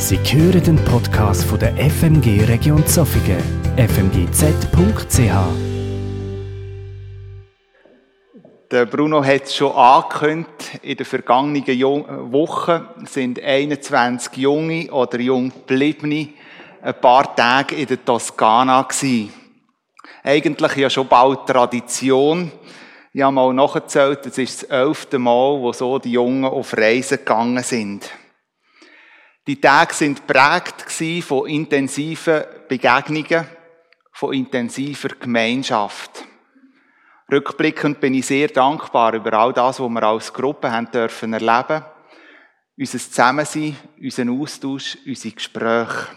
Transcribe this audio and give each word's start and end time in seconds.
Sie 0.00 0.16
hören 0.16 0.62
den 0.62 0.76
Podcast 0.84 1.42
von 1.44 1.58
der 1.58 1.74
FMG 1.76 2.44
Region 2.44 2.86
Zofingen, 2.86 3.42
fmgz.ch. 3.76 5.18
Der 8.70 8.86
Bruno 8.86 9.24
hat 9.24 9.42
es 9.42 9.56
schon 9.56 9.72
angekündigt, 9.72 10.78
in 10.82 10.96
den 10.96 11.04
vergangenen 11.04 12.32
Wochen 12.32 12.86
sind 13.06 13.42
21 13.42 14.36
junge 14.36 14.88
oder 14.92 15.18
jung 15.18 15.50
gebliebene 15.50 16.28
ein 16.80 17.00
paar 17.00 17.34
Tage 17.34 17.74
in 17.74 17.88
der 17.88 18.04
Toskana 18.04 18.82
gewesen. 18.82 19.32
Eigentlich 20.22 20.76
ja 20.76 20.88
schon 20.88 21.08
bald 21.08 21.44
Tradition. 21.44 22.52
Ich 23.12 23.20
habe 23.20 23.34
mal 23.34 23.52
nachgezählt, 23.52 24.24
es 24.26 24.38
ist 24.38 24.62
das 24.62 24.70
elfte 24.70 25.18
Mal, 25.18 25.58
wo 25.60 25.72
so 25.72 25.98
die 25.98 26.12
Jungen 26.12 26.44
auf 26.44 26.76
Reisen 26.76 27.18
gegangen 27.18 27.64
sind. 27.64 28.08
Die 29.48 29.58
Tage 29.58 29.94
sind 29.94 30.26
prägt 30.26 30.92
von 31.24 31.48
intensiven 31.48 32.44
Begegnungen, 32.68 33.46
von 34.12 34.34
intensiver 34.34 35.08
Gemeinschaft. 35.18 36.22
Rückblickend 37.32 37.98
bin 37.98 38.12
ich 38.12 38.26
sehr 38.26 38.48
dankbar 38.48 39.14
über 39.14 39.32
all 39.32 39.54
das, 39.54 39.80
was 39.80 39.88
wir 39.88 40.02
als 40.02 40.34
Gruppe 40.34 40.70
haben 40.70 40.90
dürfen 40.90 41.32
erleben. 41.32 41.82
Unser 42.76 42.98
Zusammensein, 42.98 43.74
unseren 43.98 44.38
Austausch, 44.38 44.98
unsere 45.06 45.34
Gespräche. 45.34 46.08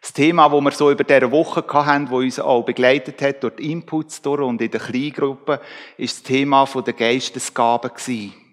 Das 0.00 0.12
Thema, 0.12 0.48
das 0.48 0.60
wir 0.64 0.70
so 0.72 0.90
über 0.90 1.04
diese 1.04 1.30
Woche 1.30 1.64
hatten, 1.72 2.06
das 2.06 2.12
uns 2.12 2.40
auch 2.40 2.64
begleitet 2.64 3.22
hat 3.22 3.44
durch 3.44 3.54
die 3.54 3.70
Inputs 3.70 4.20
durch 4.20 4.40
und 4.40 4.60
in 4.60 4.72
der 4.72 4.80
Kleingruppe, 4.80 5.60
ist 5.96 6.16
das 6.16 6.22
Thema 6.24 6.66
der 6.66 6.92
Geistesgaben 6.92 7.92
gewesen. 7.94 8.45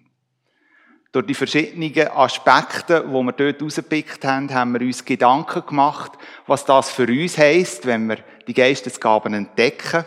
Durch 1.14 1.26
die 1.26 1.34
verschiedenen 1.34 2.08
Aspekte, 2.08 3.04
die 3.06 3.12
wir 3.12 3.30
dort 3.30 3.62
rausgepickt 3.62 4.24
haben, 4.24 4.52
haben 4.52 4.72
wir 4.72 4.80
uns 4.80 5.04
Gedanken 5.04 5.64
gemacht, 5.64 6.10
was 6.48 6.64
das 6.64 6.90
für 6.90 7.06
uns 7.06 7.38
heisst, 7.38 7.86
wenn 7.86 8.08
wir 8.08 8.16
die 8.48 8.52
Geistesgaben 8.52 9.32
entdecken, 9.32 10.04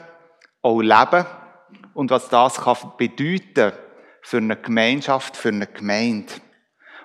auch 0.61 0.81
leben 0.81 1.25
und 1.93 2.11
was 2.11 2.27
das 2.27 2.59
kann 2.59 2.75
bedeuten 2.97 3.71
für 4.21 4.35
eine 4.35 4.57
Gemeinschaft, 4.57 5.37
für 5.37 5.47
eine 5.47 5.67
Gemeinde. 5.67 6.33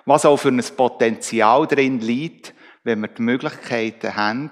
Was 0.03 0.25
auch 0.25 0.35
für 0.35 0.49
ein 0.49 0.61
Potenzial 0.75 1.65
drin 1.65 2.01
liegt, 2.01 2.53
wenn 2.83 2.99
wir 2.99 3.07
die 3.07 3.21
Möglichkeiten 3.21 4.17
haben, 4.17 4.51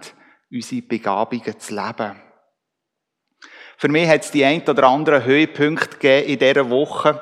unsere 0.49 0.81
Begabungen 0.81 1.59
zu 1.59 1.75
leben. 1.75 2.16
Für 3.77 3.89
mich 3.89 4.07
hat 4.07 4.23
es 4.23 4.31
die 4.31 4.45
ein 4.45 4.61
oder 4.61 4.88
anderen 4.88 5.25
Höhepunkte 5.25 5.97
gegeben 5.97 6.29
in 6.29 6.39
dieser 6.39 6.69
Woche. 6.69 7.22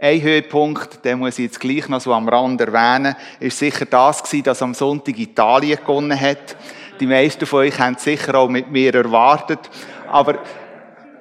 Ein 0.00 0.22
Höhepunkt, 0.22 1.04
den 1.04 1.18
muss 1.18 1.40
ich 1.40 1.46
jetzt 1.46 1.58
gleich 1.58 1.88
noch 1.88 2.00
so 2.00 2.12
am 2.12 2.28
Rand 2.28 2.60
erwähnen, 2.60 3.16
ist 3.40 3.58
sicher 3.58 3.84
das 3.84 4.22
gewesen, 4.22 4.44
dass 4.44 4.62
am 4.62 4.72
Sonntag 4.72 5.18
Italien 5.18 5.76
gewonnen 5.76 6.18
hat. 6.18 6.56
Die 7.00 7.06
meisten 7.06 7.46
von 7.46 7.60
euch 7.60 7.76
haben 7.80 7.96
es 7.96 8.04
sicher 8.04 8.36
auch 8.36 8.48
mit 8.48 8.70
mir 8.70 8.94
erwartet. 8.94 9.58
Aber 10.06 10.38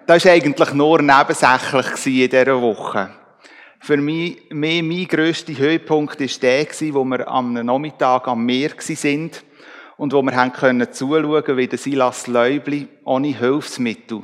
das 0.05 0.25
war 0.25 0.31
eigentlich 0.31 0.73
nur 0.73 1.01
nebensächlich 1.01 2.05
in 2.05 2.29
dieser 2.29 2.61
Woche. 2.61 3.09
Für 3.79 3.97
mich, 3.97 4.43
mehr 4.51 4.83
mein 4.83 5.07
grösster 5.07 5.57
Höhepunkt 5.57 6.19
war 6.19 6.39
der, 6.39 6.67
wo 6.93 7.03
wir 7.03 7.27
am 7.27 7.53
Nachmittag 7.53 8.27
am 8.27 8.45
Meer 8.45 8.73
waren 8.77 9.31
und 9.97 10.13
wo 10.13 10.21
wir 10.21 10.35
haben 10.35 10.53
können 10.53 10.93
zuschauen, 10.93 11.57
wie 11.57 11.67
der 11.67 11.79
Silas 11.79 12.27
Läubli 12.27 12.87
ohne 13.05 13.35
Hilfsmittel, 13.35 14.21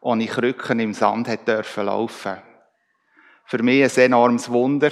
ohne 0.00 0.26
Krücken 0.26 0.78
im 0.78 0.94
Sand 0.94 1.26
hat 1.26 1.48
dürfen 1.48 1.86
laufen 1.86 2.45
für 3.46 3.62
mich 3.62 3.82
ein 3.82 4.04
enormes 4.04 4.50
Wunder, 4.50 4.90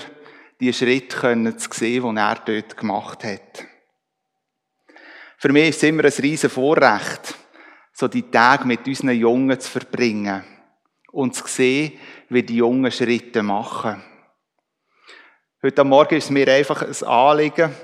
die 0.60 0.72
Schritte 0.72 1.16
können 1.16 1.58
zu 1.58 1.68
sehen, 1.72 2.14
die 2.14 2.20
er 2.20 2.36
dort 2.36 2.76
gemacht 2.76 3.24
hat. 3.24 3.66
Für 5.38 5.52
mich 5.52 5.70
ist 5.70 5.76
es 5.76 5.82
immer 5.82 6.04
ein 6.04 6.12
riesen 6.12 6.48
Vorrecht, 6.48 7.34
so 7.92 8.08
die 8.08 8.30
Tage 8.30 8.64
mit 8.64 8.86
unseren 8.86 9.10
Jungen 9.10 9.58
zu 9.58 9.70
verbringen 9.70 10.44
und 11.12 11.34
zu 11.34 11.46
sehen, 11.46 11.92
wie 12.28 12.42
die 12.42 12.56
Jungen 12.56 12.90
Schritte 12.90 13.42
machen. 13.42 14.02
Heute 15.62 15.84
Morgen 15.84 16.16
ist 16.16 16.24
es 16.24 16.30
mir 16.30 16.48
einfach 16.48 16.82
ein 16.82 17.08
Anliegen, 17.08 17.74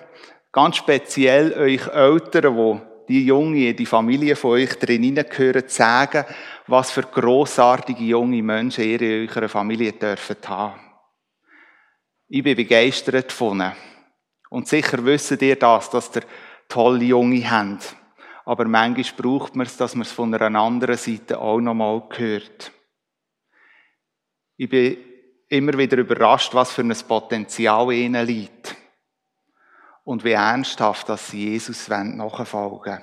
ganz 0.53 0.77
speziell 0.77 1.53
euch 1.55 1.87
Eltern, 1.89 2.56
die 2.56 2.90
die 3.10 3.26
Junge, 3.26 3.75
die 3.75 3.87
Familie 3.87 4.37
von 4.37 4.53
euch 4.53 4.78
drin 4.78 5.16
gehören, 5.16 5.69
zu 5.69 5.75
sagen, 5.75 6.25
was 6.69 6.93
für 6.93 7.03
grossartige 7.03 8.04
junge 8.04 8.41
Menschen 8.41 8.84
ihr 8.84 9.00
in 9.00 9.28
eurer 9.28 9.48
Familie 9.48 9.93
dürfen 9.93 10.37
haben. 10.47 10.81
Ich 12.28 12.44
bin 12.44 12.56
begeistert 12.56 13.32
von 13.32 13.59
ihnen. 13.59 13.72
Und 14.49 14.69
sicher 14.69 15.04
wisst 15.04 15.43
ihr 15.43 15.56
das, 15.56 15.91
dass 15.91 16.15
ihr 16.15 16.22
tolle 16.69 17.04
Junge 17.04 17.50
habt. 17.50 17.97
Aber 18.44 18.65
manchmal 18.66 19.04
braucht 19.16 19.56
man 19.56 19.66
es, 19.66 19.76
dass 19.76 19.97
man 19.97 20.03
es 20.03 20.12
von 20.12 20.32
einer 20.32 20.60
anderen 20.60 20.97
Seite 20.97 21.41
auch 21.41 21.60
nochmal 21.60 22.04
hört. 22.16 22.70
Ich 24.56 24.69
bin 24.69 24.99
immer 25.49 25.76
wieder 25.76 25.99
überrascht, 25.99 26.54
was 26.54 26.70
für 26.70 26.82
ein 26.82 26.94
Potenzial 27.09 27.93
in 27.93 28.15
ihnen 28.15 28.26
liegt 28.26 28.80
und 30.05 30.25
wie 30.25 30.33
ernsthaft, 30.33 31.09
dass 31.09 31.28
sie 31.28 31.50
Jesus 31.50 31.88
nachfolgen 31.88 32.84
wollen. 32.84 33.03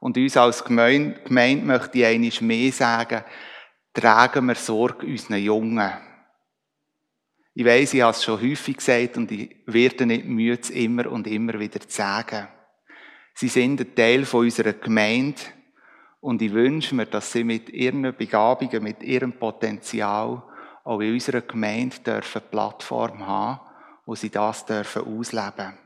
Und 0.00 0.16
uns 0.16 0.36
als 0.36 0.64
Gemeinde, 0.64 1.20
Gemeinde 1.24 1.64
möchte 1.64 1.98
ich 1.98 2.06
eines 2.06 2.40
mehr 2.40 2.72
sagen, 2.72 3.24
tragen 3.92 4.46
wir 4.46 4.54
Sorge 4.56 5.06
unseren 5.06 5.38
Jungen. 5.38 5.92
Ich 7.54 7.64
weiss, 7.64 7.94
ich 7.94 8.00
habe 8.00 8.12
es 8.12 8.24
schon 8.24 8.40
häufig 8.40 8.78
gesagt 8.78 9.16
und 9.18 9.30
ich 9.30 9.54
werde 9.66 10.06
nicht 10.06 10.24
müde, 10.24 10.60
es 10.60 10.70
immer 10.70 11.10
und 11.10 11.26
immer 11.26 11.58
wieder 11.60 11.80
zu 11.80 11.90
sagen. 11.90 12.48
Sie 13.34 13.48
sind 13.48 13.80
ein 13.80 13.94
Teil 13.94 14.24
von 14.24 14.40
unserer 14.40 14.72
Gemeinde 14.72 15.40
und 16.20 16.40
ich 16.40 16.52
wünsche 16.52 16.94
mir, 16.94 17.06
dass 17.06 17.30
sie 17.30 17.44
mit 17.44 17.68
ihren 17.68 18.16
Begabungen, 18.16 18.82
mit 18.82 19.02
ihrem 19.02 19.32
Potenzial 19.34 20.42
auch 20.84 21.00
in 21.00 21.12
unserer 21.12 21.42
Gemeinde 21.42 21.98
dürfen 22.00 22.42
Plattform 22.50 23.26
haben 23.26 23.60
wo 24.04 24.14
sie 24.14 24.30
das 24.30 24.66
dürfen 24.66 25.02
ausleben 25.02 25.78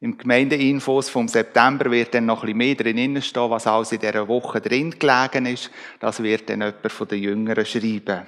Im 0.00 0.18
Gemeindeinfos 0.18 1.08
vom 1.08 1.28
September 1.28 1.90
wird 1.90 2.14
dann 2.14 2.26
noch 2.26 2.42
ein 2.42 2.58
bisschen 2.58 2.58
mehr 2.58 2.74
drin 2.74 3.22
stehen, 3.22 3.50
was 3.50 3.66
alles 3.66 3.92
in 3.92 4.00
dieser 4.00 4.28
Woche 4.28 4.60
drin 4.60 4.98
gelegen 4.98 5.46
ist. 5.46 5.70
Das 6.00 6.22
wird 6.22 6.50
dann 6.50 6.60
jemand 6.60 6.92
von 6.92 7.08
den 7.08 7.22
Jüngeren 7.22 7.64
schreiben. 7.64 8.26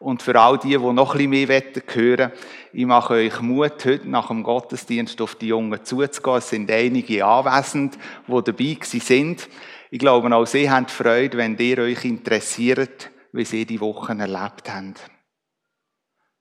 Und 0.00 0.22
für 0.22 0.34
all 0.40 0.58
die, 0.58 0.70
die 0.70 0.78
noch 0.78 1.14
ein 1.14 1.30
bisschen 1.30 1.46
mehr 1.46 1.62
hören 1.92 2.18
wollen, 2.18 2.32
ich 2.72 2.86
mache 2.86 3.14
euch 3.14 3.40
Mut, 3.42 3.84
heute 3.84 4.08
nach 4.08 4.28
dem 4.28 4.42
Gottesdienst 4.42 5.20
auf 5.20 5.34
die 5.34 5.48
Jungen 5.48 5.84
zuzugehen. 5.84 6.38
Es 6.38 6.48
sind 6.48 6.70
einige 6.70 7.26
anwesend, 7.26 7.98
die 8.26 8.42
dabei 8.42 8.78
sind. 8.80 9.48
Ich 9.90 9.98
glaube, 9.98 10.34
auch 10.34 10.46
sie 10.46 10.70
haben 10.70 10.88
Freude, 10.88 11.36
wenn 11.36 11.58
ihr 11.58 11.78
euch 11.80 12.06
interessiert, 12.06 13.10
wie 13.32 13.44
sie 13.44 13.66
die 13.66 13.80
Wochen 13.80 14.20
erlebt 14.20 14.72
haben. 14.72 14.94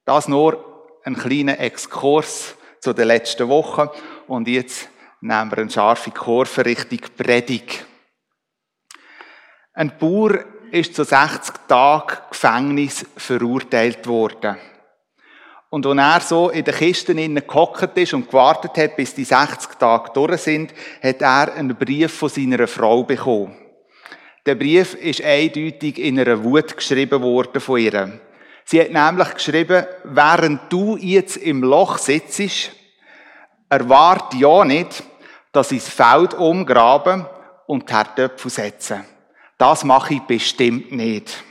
Das 0.10 0.28
nur 0.28 0.90
ein 1.04 1.16
kleiner 1.16 1.60
Exkurs 1.60 2.56
zu 2.80 2.94
der 2.94 3.06
letzten 3.06 3.48
Woche. 3.48 3.92
Und 4.26 4.48
jetzt 4.48 4.90
nehmen 5.22 5.52
wir 5.52 5.60
eine 5.60 5.70
scharfe 5.70 6.10
Kurve 6.10 6.66
Richtung 6.66 7.02
Predigt. 7.16 7.86
Ein 9.72 9.96
Bauer 10.00 10.46
ist 10.72 10.96
zu 10.96 11.04
60 11.04 11.54
Tagen 11.68 12.18
Gefängnis 12.28 13.06
verurteilt 13.18 14.08
worden. 14.08 14.58
Und 15.70 15.86
als 15.86 16.00
er 16.00 16.28
so 16.28 16.50
in 16.50 16.64
den 16.64 16.74
Kisten 16.74 17.20
innen 17.20 17.46
gehockt 17.46 17.96
ist 17.96 18.16
und 18.16 18.32
gewartet 18.32 18.78
hat, 18.78 18.96
bis 18.96 19.14
die 19.14 19.26
60 19.26 19.76
Tage 19.78 20.10
durch 20.16 20.42
sind, 20.42 20.74
hat 21.04 21.22
er 21.22 21.54
einen 21.54 21.76
Brief 21.76 22.12
von 22.12 22.30
seiner 22.30 22.68
Frau 22.68 23.04
bekommen. 23.04 23.56
Der 24.48 24.56
Brief 24.56 24.96
ist 24.96 25.24
eindeutig 25.24 26.00
in 26.00 26.20
einer 26.20 26.44
Wut 26.44 26.76
geschrieben 26.76 27.22
worden 27.22 27.62
von 27.62 27.80
ihr. 27.80 28.20
Sie 28.72 28.80
hat 28.80 28.92
nämlich 28.92 29.34
geschrieben, 29.34 29.84
während 30.04 30.72
du 30.72 30.96
jetzt 30.96 31.38
im 31.38 31.64
Loch 31.64 31.98
sitzt, 31.98 32.72
erwarte 33.68 34.38
ja 34.38 34.64
nicht, 34.64 35.02
dass 35.52 35.72
ich 35.72 35.84
das 35.84 35.90
Feld 35.92 36.36
umgraben 36.36 37.26
und 37.66 37.90
die 37.90 37.94
Herdöpfel 37.96 38.52
setze. 38.52 39.06
Das 39.58 39.84
mache 39.84 40.14
ich 40.14 40.22
bestimmt 40.22 40.92
nicht. 40.92 41.44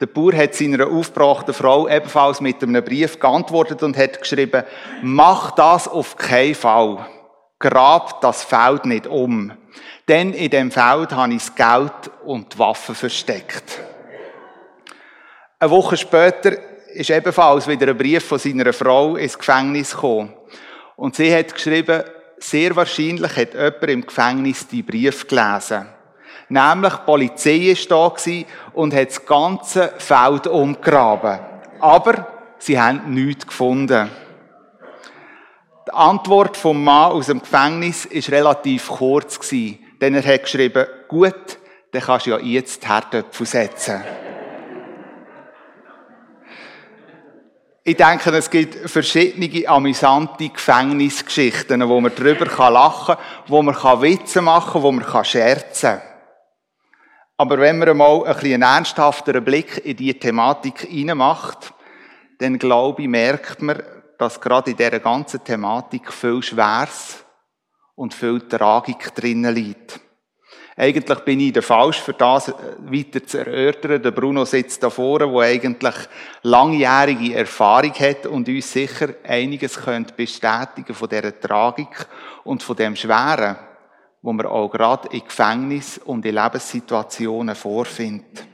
Der 0.00 0.06
Bauer 0.06 0.34
hat 0.34 0.56
seiner 0.56 0.88
aufgebrachten 0.88 1.54
Frau 1.54 1.86
ebenfalls 1.86 2.40
mit 2.40 2.60
einem 2.64 2.82
Brief 2.84 3.20
geantwortet 3.20 3.84
und 3.84 3.96
hat 3.96 4.20
geschrieben, 4.20 4.64
mach 5.00 5.52
das 5.52 5.86
auf 5.86 6.16
keinen 6.16 6.56
Fall. 6.56 7.06
Grab 7.60 8.20
das 8.20 8.42
Feld 8.42 8.84
nicht 8.84 9.06
um. 9.06 9.52
Denn 10.08 10.32
in 10.32 10.50
dem 10.50 10.72
Feld 10.72 11.12
habe 11.12 11.34
ich 11.34 11.44
das 11.44 11.54
Geld 11.54 12.10
und 12.24 12.52
die 12.52 12.58
Waffen 12.58 12.96
versteckt. 12.96 13.80
Eine 15.62 15.72
Woche 15.72 15.98
später 15.98 16.56
ist 16.94 17.10
ebenfalls 17.10 17.68
wieder 17.68 17.88
ein 17.88 17.98
Brief 17.98 18.24
von 18.24 18.38
seiner 18.38 18.72
Frau 18.72 19.16
ins 19.16 19.36
Gefängnis 19.36 19.90
gekommen. 19.90 20.32
Und 20.96 21.16
sie 21.16 21.36
hat 21.36 21.52
geschrieben, 21.52 22.02
sehr 22.38 22.74
wahrscheinlich 22.74 23.36
hat 23.36 23.52
jemand 23.52 23.84
im 23.84 24.06
Gefängnis 24.06 24.66
die 24.66 24.82
Brief 24.82 25.28
gelesen. 25.28 25.86
Nämlich 26.48 26.94
die 26.94 27.04
Polizei 27.04 27.76
war 27.90 28.08
da 28.08 28.44
und 28.72 28.94
hat 28.94 29.10
das 29.10 29.26
ganze 29.26 29.92
Feld 29.98 30.46
umgraben. 30.46 31.40
Aber 31.78 32.26
sie 32.56 32.80
haben 32.80 33.12
nichts 33.12 33.46
gefunden. 33.46 34.08
Die 35.86 35.92
Antwort 35.92 36.56
vom 36.56 36.82
Mann 36.82 37.12
aus 37.12 37.26
dem 37.26 37.40
Gefängnis 37.40 38.06
ist 38.06 38.30
relativ 38.30 38.88
kurz 38.88 39.38
denn 40.00 40.14
er 40.14 40.24
hat 40.24 40.44
geschrieben, 40.44 40.86
gut, 41.06 41.58
dann 41.92 42.00
kannst 42.00 42.24
du 42.24 42.30
ja 42.30 42.38
jetzt 42.38 42.82
die 42.82 42.88
Herdöpfel 42.88 43.44
setzen. 43.44 44.02
Ich 47.90 47.96
denke, 47.96 48.30
es 48.30 48.48
gibt 48.48 48.88
verschiedene 48.88 49.68
amüsante 49.68 50.48
Gefängnisgeschichten, 50.48 51.88
wo 51.88 52.00
man 52.00 52.14
drüber 52.14 52.70
lachen 52.70 53.16
kann, 53.16 53.24
wo 53.48 53.62
man 53.62 53.74
Witze 54.00 54.40
machen 54.40 54.74
kann, 54.74 54.82
wo 54.84 54.92
man 54.92 55.24
scherzen 55.24 55.98
kann. 55.98 56.02
Aber 57.36 57.58
wenn 57.58 57.80
man 57.80 57.88
einmal 57.88 58.24
ein 58.28 58.34
bisschen 58.34 58.62
ernsthafteren 58.62 59.44
Blick 59.44 59.84
in 59.84 59.96
diese 59.96 60.20
Thematik 60.20 60.88
macht, 61.16 61.74
dann 62.38 62.60
glaube 62.60 63.02
ich, 63.02 63.08
merkt 63.08 63.60
man, 63.60 63.82
dass 64.18 64.40
gerade 64.40 64.70
in 64.70 64.76
dieser 64.76 65.00
ganzen 65.00 65.42
Thematik 65.42 66.12
viel 66.12 66.44
Schweres 66.44 67.24
und 67.96 68.14
viel 68.14 68.40
Tragik 68.46 69.12
drinnen 69.16 69.52
liegt. 69.52 69.98
Eigentlich 70.80 71.18
bin 71.20 71.40
ich 71.40 71.52
der 71.52 71.62
Falsch 71.62 72.00
für 72.00 72.14
das 72.14 72.48
äh, 72.48 72.54
weiter 72.78 73.26
zu 73.26 73.36
erörtern. 73.36 74.02
Der 74.02 74.12
Bruno 74.12 74.46
sitzt 74.46 74.82
da 74.82 74.88
vorne, 74.88 75.30
der 75.30 75.40
eigentlich 75.40 75.94
langjährige 76.42 77.34
Erfahrung 77.34 77.92
hat 77.92 78.24
und 78.24 78.48
uns 78.48 78.72
sicher 78.72 79.10
einiges 79.22 79.78
könnte 79.78 80.14
bestätigen 80.14 80.94
von 80.94 81.08
dieser 81.08 81.38
Tragik 81.38 82.06
und 82.44 82.62
von 82.62 82.76
dem 82.76 82.96
Schweren 82.96 83.56
wo 84.22 84.32
man 84.32 84.46
auch 84.46 84.68
gerade 84.68 85.08
in 85.12 85.24
Gefängnis 85.24 85.98
und 85.98 86.26
in 86.26 86.34
Lebenssituationen 86.34 87.54
vorfindet. 87.54 88.44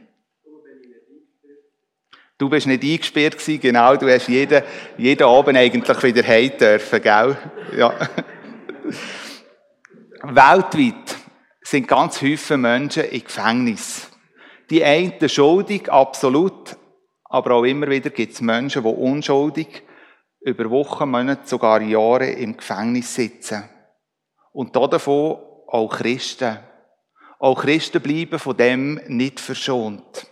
Du 2.39 2.49
bist 2.49 2.67
nicht 2.67 2.85
eingesperrt 2.85 3.39
gewesen, 3.39 3.61
genau, 3.61 3.97
du 3.97 4.09
hast 4.13 4.29
jeden, 4.29 4.63
jeden 4.99 5.27
Abend 5.27 5.57
eigentlich 5.57 6.03
wieder 6.03 6.23
heim 6.23 6.53
dürfen, 6.59 7.03
gell? 7.03 7.37
Ja. 7.77 7.95
Weltweit 10.23 11.16
sind 11.67 11.89
ganz 11.89 12.19
viele 12.19 12.59
Menschen 12.59 13.05
in 13.05 13.25
Gefängnis. 13.25 14.09
Die 14.71 14.85
einen 14.85 15.29
schuldig, 15.29 15.91
absolut, 15.91 16.77
aber 17.25 17.55
auch 17.55 17.65
immer 17.65 17.89
wieder 17.89 18.11
gibt 18.11 18.35
es 18.35 18.41
Menschen, 18.41 18.85
die 18.85 18.89
unschuldig 18.89 19.83
über 20.41 20.71
Wochen, 20.71 21.11
Monate, 21.11 21.47
sogar 21.47 21.83
Jahre 21.83 22.31
im 22.31 22.57
Gefängnis 22.57 23.13
sitzen. 23.13 23.65
Und 24.53 24.77
davon 24.77 25.39
auch 25.67 25.89
Christen. 25.89 26.59
Auch 27.41 27.61
Christen 27.61 28.01
bleiben 28.01 28.39
von 28.39 28.57
dem 28.57 29.01
nicht 29.09 29.41
verschont. 29.41 30.27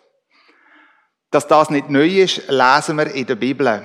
Dass 1.31 1.49
das 1.49 1.69
nicht 1.69 1.91
neu 1.91 2.23
ist, 2.23 2.49
lesen 2.49 2.97
wir 2.97 3.13
in 3.13 3.27
der 3.27 3.35
Bibel. 3.35 3.83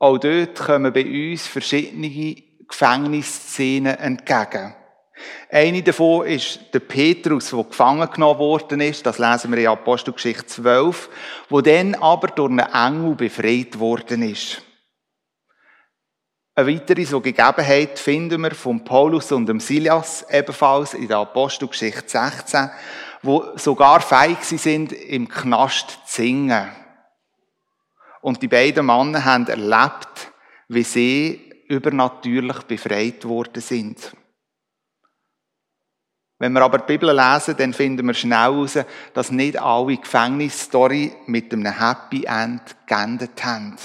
Auch 0.00 0.18
dort 0.18 0.56
kommen 0.56 0.92
bei 0.92 1.32
uns 1.32 1.46
verschiedene 1.46 2.34
Gefängnisszenen 2.68 3.96
entgegen. 3.96 4.74
Eine 5.50 5.82
davon 5.82 6.26
ist 6.26 6.60
der 6.72 6.80
Petrus, 6.80 7.50
der 7.50 7.64
gefangen 7.64 8.10
genommen 8.10 8.38
worden 8.38 8.80
ist. 8.80 9.06
Das 9.06 9.18
lesen 9.18 9.52
wir 9.52 9.58
in 9.58 9.66
Apostelgeschichte 9.68 10.46
12, 10.46 11.08
wo 11.48 11.60
dann 11.60 11.94
aber 11.94 12.28
durch 12.28 12.50
einen 12.50 12.58
Engel 12.58 13.14
befreit 13.14 13.78
worden 13.78 14.22
ist. 14.22 14.62
Eine 16.56 16.72
weitere 16.72 17.04
so 17.04 17.20
Gegebenheit 17.20 17.98
finden 17.98 18.42
wir 18.42 18.52
von 18.52 18.84
Paulus 18.84 19.32
und 19.32 19.46
dem 19.46 19.58
Silas 19.58 20.24
ebenfalls 20.30 20.94
in 20.94 21.08
der 21.08 21.18
Apostelgeschichte 21.18 22.08
16, 22.08 22.70
wo 23.22 23.56
sogar 23.56 24.00
feig 24.00 24.44
sind, 24.44 24.92
im 24.92 25.28
Knast 25.28 25.90
zu 26.06 26.22
singen. 26.22 26.70
Und 28.20 28.40
die 28.40 28.48
beiden 28.48 28.86
Männer 28.86 29.24
haben 29.24 29.48
erlebt, 29.48 30.32
wie 30.68 30.84
sie 30.84 31.52
übernatürlich 31.68 32.62
befreit 32.62 33.24
worden 33.24 33.60
sind. 33.60 34.12
Wenn 36.44 36.52
wir 36.52 36.60
aber 36.60 36.76
die 36.76 36.92
Bibel 36.92 37.10
lesen, 37.10 37.56
dann 37.56 37.72
finden 37.72 38.06
wir 38.06 38.12
schnell 38.12 38.36
heraus, 38.36 38.78
dass 39.14 39.30
nicht 39.30 39.58
alle 39.58 39.96
Gefängnisstory 39.96 41.14
mit 41.24 41.50
einem 41.50 41.72
Happy 41.72 42.24
End 42.26 42.60
geendet 42.86 43.42
haben. 43.42 43.76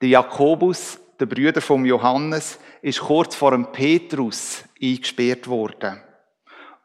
Der 0.00 0.08
Jakobus 0.08 1.00
der 1.20 1.26
Brüder 1.26 1.60
vom 1.60 1.84
Johannes, 1.84 2.60
ist 2.80 3.00
kurz 3.00 3.34
vor 3.34 3.50
dem 3.50 3.70
Petrus 3.72 4.64
eingesperrt 4.80 5.48
worden. 5.48 6.00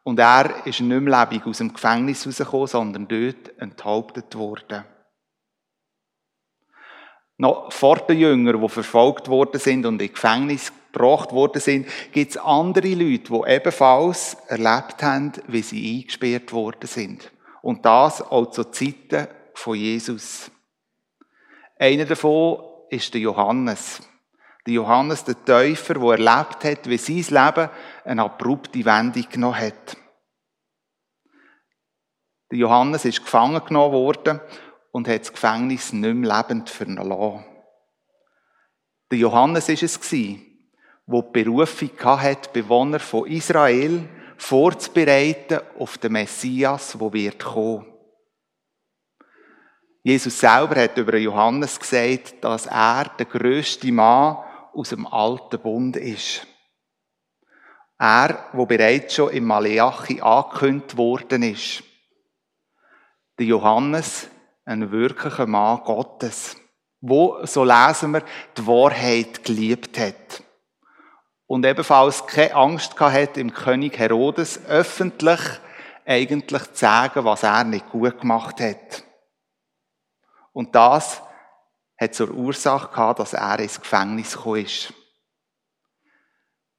Und 0.02 0.18
er 0.18 0.66
ist 0.66 0.80
nicht 0.80 1.00
mehr 1.00 1.20
lebendig 1.20 1.46
aus 1.46 1.58
dem 1.58 1.72
Gefängnis 1.72 2.26
rausgekommen, 2.26 2.66
sondern 2.66 3.08
dort 3.08 3.60
enthauptet 3.60 4.34
worden. 4.34 4.84
Noch 7.38 7.72
vor 7.72 7.98
den 7.98 8.18
Jüngern, 8.18 8.60
die 8.60 8.68
verfolgt 8.68 9.28
worden 9.28 9.60
sind 9.60 9.86
und 9.86 10.02
in 10.02 10.12
Gefängnis 10.12 10.72
gebracht 10.96 11.32
worden 11.32 11.60
sind, 11.60 11.86
gibt 12.12 12.30
es 12.30 12.36
andere 12.38 12.94
Leute, 12.94 13.32
die 13.32 13.50
ebenfalls 13.50 14.34
erlebt 14.48 15.02
haben, 15.02 15.32
wie 15.46 15.62
sie 15.62 16.00
eingesperrt 16.00 16.52
worden 16.52 16.86
sind. 16.86 17.30
Und 17.62 17.84
das 17.84 18.22
auch 18.22 18.50
zu 18.50 18.64
Zeiten 18.64 19.28
von 19.54 19.76
Jesus. 19.76 20.50
Einer 21.78 22.06
davon 22.06 22.62
ist 22.90 23.12
der 23.12 23.20
Johannes. 23.20 24.00
Der 24.66 24.74
Johannes 24.74 25.24
der 25.24 25.44
Täufer, 25.44 25.94
der 25.94 26.10
erlebt 26.12 26.64
hat, 26.64 26.88
wie 26.88 26.96
sein 26.96 27.16
Leben 27.46 27.70
eine 28.04 28.22
abrupte 28.22 28.84
Wendung 28.84 29.26
genommen 29.30 29.58
hat. 29.58 29.96
Der 32.50 32.58
Johannes 32.58 33.04
ist 33.04 33.22
gefangen 33.22 33.64
genommen 33.64 33.92
worden 33.92 34.40
und 34.92 35.08
hat 35.08 35.20
das 35.20 35.32
Gefängnis 35.32 35.92
nicht 35.92 36.14
mehr 36.14 36.36
lebend 36.38 36.70
verlassen. 36.70 37.44
Der 39.10 39.18
Johannes 39.18 39.68
ist 39.68 39.82
es 39.82 40.00
gewesen, 40.00 40.45
wo 41.06 41.22
die 41.22 41.44
Berufung 41.44 41.90
hat, 42.02 42.52
Bewohner 42.52 42.98
von 42.98 43.26
Israel 43.26 44.08
vorzubereiten 44.36 45.60
auf 45.78 45.98
den 45.98 46.12
Messias, 46.12 46.98
wo 46.98 47.12
wird 47.12 47.42
kommen. 47.44 47.86
Jesus 50.02 50.38
selber 50.38 50.82
hat 50.82 50.96
über 50.98 51.16
Johannes 51.16 51.80
gesagt, 51.80 52.34
dass 52.42 52.66
er 52.66 53.10
der 53.18 53.26
größte 53.26 53.90
Mann 53.90 54.36
aus 54.72 54.90
dem 54.90 55.06
alten 55.06 55.58
Bund 55.58 55.96
ist. 55.96 56.46
Er, 57.98 58.50
wo 58.52 58.66
bereits 58.66 59.14
schon 59.14 59.32
im 59.32 59.46
Maleachi 59.46 60.20
angekündigt 60.20 60.96
worden 60.96 61.42
ist. 61.42 61.82
Der 63.38 63.46
Johannes, 63.46 64.28
ein 64.64 64.90
wirklicher 64.92 65.46
Mann 65.46 65.80
Gottes, 65.82 66.56
wo, 67.00 67.44
so 67.44 67.64
lesen 67.64 68.12
wir, 68.12 68.22
die 68.56 68.66
Wahrheit 68.66 69.42
geliebt 69.44 69.98
hat. 69.98 70.42
Und 71.46 71.64
ebenfalls 71.64 72.26
keine 72.26 72.54
Angst 72.54 72.98
hat, 72.98 73.36
im 73.36 73.52
König 73.52 73.98
Herodes 73.98 74.64
öffentlich 74.66 75.40
eigentlich 76.04 76.62
zu 76.72 76.74
sagen, 76.74 77.24
was 77.24 77.42
er 77.42 77.64
nicht 77.64 77.88
gut 77.90 78.20
gemacht 78.20 78.60
hat. 78.60 79.04
Und 80.52 80.74
das 80.74 81.22
hat 81.98 82.14
zur 82.14 82.30
Ursache 82.30 82.88
gehabt, 82.88 83.20
dass 83.20 83.32
er 83.32 83.58
ins 83.58 83.80
Gefängnis 83.80 84.36
gekommen 84.36 84.64
ist. 84.64 84.92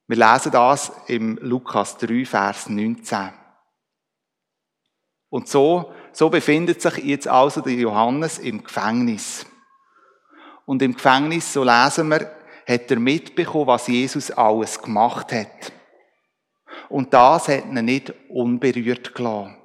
Wir 0.06 0.16
lesen 0.16 0.52
das 0.52 0.90
im 1.06 1.38
Lukas 1.42 1.98
3, 1.98 2.24
Vers 2.24 2.68
19. 2.68 3.30
Und 5.28 5.48
so, 5.48 5.92
so 6.12 6.30
befindet 6.30 6.80
sich 6.80 6.96
jetzt 6.98 7.28
also 7.28 7.60
der 7.60 7.74
Johannes 7.74 8.38
im 8.38 8.64
Gefängnis. 8.64 9.44
Und 10.64 10.80
im 10.82 10.94
Gefängnis, 10.94 11.52
so 11.52 11.62
lesen 11.62 12.08
wir, 12.08 12.37
hat 12.68 12.90
er 12.90 12.98
mitbekommen, 12.98 13.66
was 13.66 13.86
Jesus 13.86 14.30
alles 14.30 14.80
gemacht 14.80 15.32
hat. 15.32 15.72
Und 16.90 17.12
das 17.14 17.48
hat 17.48 17.64
ihn 17.64 17.84
nicht 17.84 18.12
unberührt 18.28 19.14
gelassen. 19.14 19.56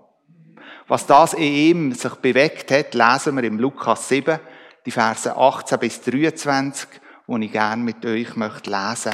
Was 0.88 1.05
das 1.05 1.33
in 1.33 1.43
ihm 1.43 1.91
sich 1.93 2.13
bewegt 2.15 2.72
hat, 2.72 2.93
lesen 2.93 3.36
wir 3.36 3.43
im 3.43 3.60
Lukas 3.60 4.07
7, 4.10 4.39
die 4.86 4.91
Verse 4.91 5.36
18 5.36 5.79
bis 5.79 6.01
23, 6.01 6.89
die 7.27 7.45
ich 7.45 7.51
gerne 7.51 7.83
mit 7.83 8.05
euch 8.05 8.36
möchte 8.36 8.69
lesen. 8.69 9.13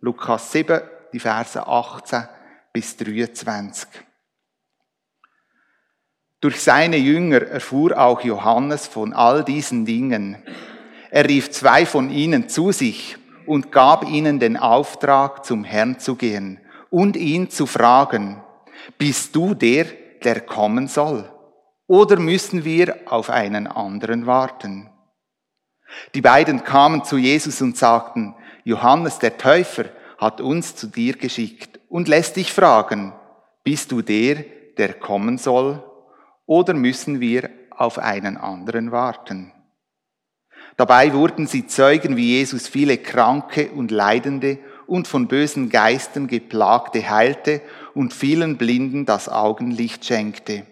Lukas 0.00 0.52
7, 0.52 0.80
die 1.12 1.20
Verse 1.20 1.66
18 1.66 2.28
bis 2.72 2.96
23. 2.96 3.88
Durch 6.40 6.60
seine 6.60 6.96
Jünger 6.96 7.42
erfuhr 7.42 7.96
auch 7.98 8.22
Johannes 8.22 8.86
von 8.86 9.12
all 9.12 9.44
diesen 9.44 9.84
Dingen. 9.86 10.42
Er 11.14 11.28
rief 11.28 11.50
zwei 11.50 11.84
von 11.84 12.08
ihnen 12.08 12.48
zu 12.48 12.72
sich 12.72 13.18
und 13.44 13.70
gab 13.70 14.08
ihnen 14.08 14.38
den 14.40 14.56
Auftrag, 14.56 15.44
zum 15.44 15.62
Herrn 15.62 15.98
zu 15.98 16.16
gehen 16.16 16.58
und 16.88 17.18
ihn 17.18 17.50
zu 17.50 17.66
fragen, 17.66 18.42
bist 18.96 19.36
du 19.36 19.52
der, 19.52 19.84
der 20.24 20.40
kommen 20.40 20.88
soll? 20.88 21.30
Oder 21.86 22.18
müssen 22.18 22.64
wir 22.64 22.96
auf 23.04 23.28
einen 23.28 23.66
anderen 23.66 24.24
warten? 24.24 24.88
Die 26.14 26.22
beiden 26.22 26.64
kamen 26.64 27.04
zu 27.04 27.18
Jesus 27.18 27.60
und 27.60 27.76
sagten, 27.76 28.34
Johannes 28.64 29.18
der 29.18 29.36
Täufer 29.36 29.84
hat 30.16 30.40
uns 30.40 30.76
zu 30.76 30.86
dir 30.86 31.18
geschickt 31.18 31.78
und 31.90 32.08
lässt 32.08 32.36
dich 32.36 32.54
fragen, 32.54 33.12
bist 33.64 33.92
du 33.92 34.00
der, 34.00 34.46
der 34.78 34.94
kommen 34.94 35.36
soll, 35.36 35.84
oder 36.46 36.72
müssen 36.72 37.20
wir 37.20 37.50
auf 37.68 37.98
einen 37.98 38.38
anderen 38.38 38.92
warten? 38.92 39.52
Dabei 40.76 41.12
wurden 41.12 41.46
sie 41.46 41.66
Zeugen, 41.66 42.16
wie 42.16 42.38
Jesus 42.38 42.68
viele 42.68 42.98
Kranke 42.98 43.70
und 43.72 43.90
Leidende 43.90 44.58
und 44.86 45.06
von 45.06 45.28
bösen 45.28 45.68
Geistern 45.68 46.26
geplagte 46.26 47.08
heilte 47.08 47.60
und 47.94 48.12
vielen 48.12 48.56
Blinden 48.56 49.04
das 49.04 49.28
Augenlicht 49.28 50.04
schenkte. 50.04 50.66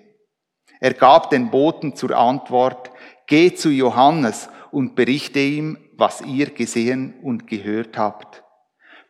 Er 0.80 0.95
gab 0.95 1.30
den 1.30 1.50
Boten 1.50 1.95
zur 1.95 2.16
Antwort, 2.16 2.90
Geh 3.26 3.54
zu 3.54 3.71
Johannes 3.71 4.49
und 4.73 4.97
berichte 4.97 5.38
ihm, 5.38 5.78
was 5.97 6.21
ihr 6.23 6.50
gesehen 6.50 7.14
und 7.23 7.47
gehört 7.47 7.97
habt. 7.97 8.42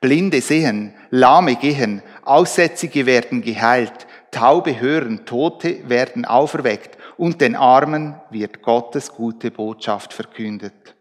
Blinde 0.01 0.43
sehen, 0.43 0.95
Lahme 1.11 1.57
gehen, 1.57 2.03
Aussätzige 2.23 3.07
werden 3.07 3.41
geheilt, 3.41 4.07
Taube 4.31 4.79
hören, 4.79 5.25
Tote 5.25 5.89
werden 5.89 6.25
auferweckt 6.25 6.99
und 7.21 7.43
den 7.43 7.55
Armen 7.55 8.19
wird 8.31 8.63
Gottes 8.63 9.13
gute 9.13 9.51
Botschaft 9.51 10.15
verkündet. 10.15 10.97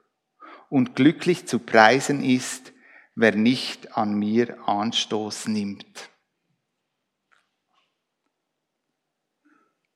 Und 0.67 0.93
glücklich 0.93 1.47
zu 1.47 1.59
preisen 1.59 2.21
ist, 2.21 2.73
wer 3.15 3.33
nicht 3.35 3.95
an 3.95 4.15
mir 4.15 4.57
Anstoß 4.67 5.47
nimmt. 5.47 6.09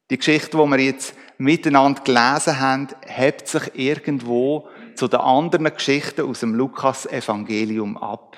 Die 0.09 0.17
Geschichte, 0.17 0.51
die 0.51 0.63
wir 0.63 0.79
jetzt 0.79 1.13
miteinander 1.37 2.01
gelesen 2.01 2.57
haben, 2.57 2.87
hebt 3.01 3.49
sich 3.49 3.77
irgendwo 3.77 4.69
zu 4.95 5.09
den 5.09 5.19
anderen 5.19 5.73
Geschichten 5.73 6.21
aus 6.21 6.39
dem 6.39 6.55
Lukas-Evangelium 6.55 7.97
ab. 7.97 8.37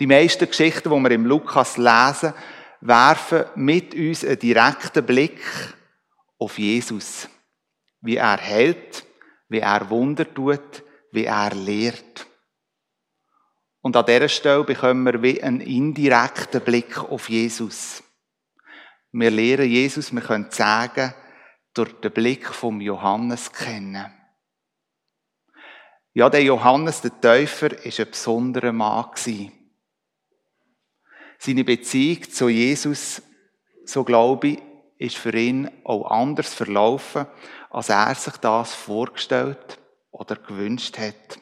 Die 0.00 0.06
meisten 0.06 0.48
Geschichten, 0.48 0.88
die 0.88 0.96
wir 0.96 1.10
im 1.10 1.26
Lukas 1.26 1.76
lesen, 1.76 2.32
werfen 2.80 3.44
mit 3.54 3.94
uns 3.94 4.24
einen 4.24 4.38
direkten 4.38 5.04
Blick 5.04 5.42
auf 6.38 6.58
Jesus. 6.58 7.28
Wie 8.00 8.16
er 8.16 8.38
hält, 8.38 9.04
wie 9.48 9.60
er 9.60 9.90
Wunder 9.90 10.32
tut, 10.32 10.82
wie 11.12 11.24
er 11.24 11.54
lehrt. 11.54 12.26
Und 13.80 13.96
an 13.96 14.06
dieser 14.06 14.28
Stelle 14.28 14.64
bekommen 14.64 15.04
wir 15.04 15.22
wie 15.22 15.42
einen 15.42 15.60
indirekten 15.60 16.60
Blick 16.60 16.98
auf 16.98 17.28
Jesus. 17.28 18.02
Wir 19.12 19.30
lehren 19.30 19.68
Jesus, 19.68 20.12
wir 20.12 20.20
können 20.20 20.50
sagen, 20.50 21.14
durch 21.72 21.92
den 22.00 22.12
Blick 22.12 22.46
vom 22.48 22.80
Johannes 22.80 23.52
kennen. 23.52 24.12
Ja, 26.12 26.28
der 26.28 26.42
Johannes, 26.42 27.00
der 27.00 27.20
Täufer, 27.20 27.84
ist 27.84 28.00
ein 28.00 28.10
besonderer 28.10 28.72
Mann 28.72 29.10
Seine 31.38 31.64
Beziehung 31.64 32.30
zu 32.30 32.48
Jesus, 32.48 33.22
so 33.84 34.02
glaube 34.02 34.48
ich, 34.48 34.58
ist 34.98 35.16
für 35.16 35.34
ihn 35.34 35.70
auch 35.84 36.10
anders 36.10 36.52
verlaufen, 36.52 37.26
als 37.70 37.88
er 37.88 38.14
sich 38.14 38.36
das 38.38 38.74
vorgestellt 38.74 39.78
oder 40.10 40.36
gewünscht 40.36 40.98
hat. 40.98 41.38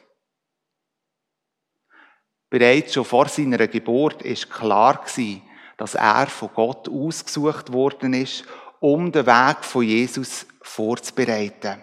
Bereits 2.49 2.93
schon 2.93 3.05
vor 3.05 3.27
seiner 3.27 3.67
Geburt 3.67 4.21
ist 4.21 4.49
klar 4.49 5.03
gewesen, 5.03 5.41
dass 5.77 5.95
er 5.95 6.27
von 6.27 6.49
Gott 6.53 6.87
ausgesucht 6.87 7.73
worden 7.73 8.13
ist, 8.13 8.45
um 8.79 9.11
den 9.11 9.25
Weg 9.25 9.65
von 9.65 9.83
Jesus 9.83 10.45
vorzubereiten. 10.61 11.81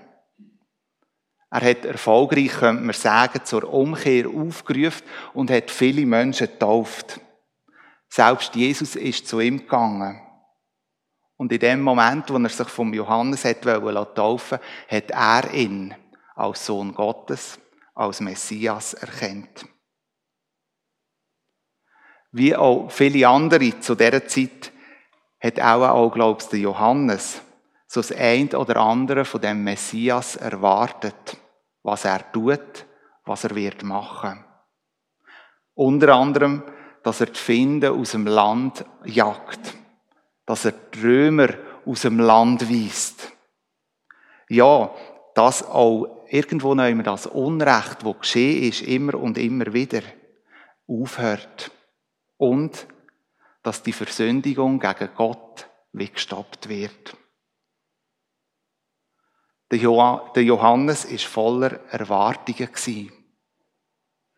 Er 1.51 1.71
hat 1.71 1.85
erfolgreich, 1.85 2.51
könnte 2.51 2.83
man 2.83 2.95
sagen, 2.95 3.45
zur 3.45 3.73
Umkehr 3.73 4.29
aufgerufen 4.29 5.07
und 5.35 5.51
hat 5.51 5.71
viele 5.71 6.05
Menschen 6.07 6.49
getauft. 6.49 7.21
Selbst 8.09 8.57
Jesus 8.57 8.97
ist 8.97 9.29
zu 9.29 9.41
ihm 9.41 9.59
gegangen. 9.59 10.24
Und 11.45 11.53
in 11.53 11.59
dem 11.59 11.83
Moment, 11.83 12.31
wo 12.31 12.39
er 12.39 12.49
sich 12.49 12.69
vom 12.69 12.95
Johannes 12.95 13.45
hat 13.45 13.61
taufen 13.61 14.59
hat 14.89 15.11
er 15.11 15.53
ihn 15.53 15.95
als 16.35 16.65
Sohn 16.65 16.95
Gottes, 16.95 17.61
als 17.95 18.21
Messias 18.21 18.95
erkannt. 18.95 19.67
Wie 22.33 22.57
auch 22.57 22.91
viele 22.91 23.29
andere 23.29 23.79
zu 23.79 23.95
dieser 23.95 24.27
Zeit 24.27 24.73
hat 25.39 25.61
auch, 25.61 25.87
auch 25.87 26.11
glaubst 26.15 26.51
du, 26.51 26.57
Johannes 26.57 27.43
so 27.89 28.01
das 28.01 28.11
ein 28.13 28.49
oder 28.55 28.79
andere 28.79 29.27
von 29.27 29.43
dem 29.43 29.65
Messias 29.65 30.37
erwartet, 30.37 31.37
was 31.83 32.07
er 32.07 32.33
tut, 32.33 32.87
was 33.27 33.45
er 33.45 33.55
wird 33.55 33.83
machen. 33.83 34.43
Unter 35.75 36.15
anderem, 36.15 36.63
dass 37.03 37.21
er 37.21 37.27
die 37.27 37.39
Finden 37.39 38.01
aus 38.01 38.13
dem 38.13 38.27
Land 38.27 38.87
jagt, 39.05 39.84
dass 40.47 40.65
er 40.65 40.73
die 40.73 41.01
Römer 41.01 41.49
aus 41.87 42.03
dem 42.03 42.19
Land 42.19 42.69
weist. 42.71 43.33
Ja, 44.49 44.95
dass 45.35 45.63
auch 45.63 46.27
irgendwo 46.29 46.73
immer 46.73 47.03
das 47.03 47.27
Unrecht, 47.27 48.05
wo 48.05 48.15
geschehen 48.15 48.63
ist, 48.65 48.83
immer 48.83 49.15
und 49.15 49.39
immer 49.39 49.73
wieder 49.73 50.03
aufhört 50.87 51.71
und 52.37 52.87
dass 53.63 53.83
die 53.83 53.93
Versündigung 53.93 54.79
gegen 54.79 55.09
Gott 55.15 55.69
wie 55.93 56.09
gestoppt 56.09 56.69
wird. 56.69 57.17
Der 59.71 60.43
Johannes 60.43 61.05
ist 61.05 61.25
voller 61.25 61.81
Erwartungen 61.91 62.69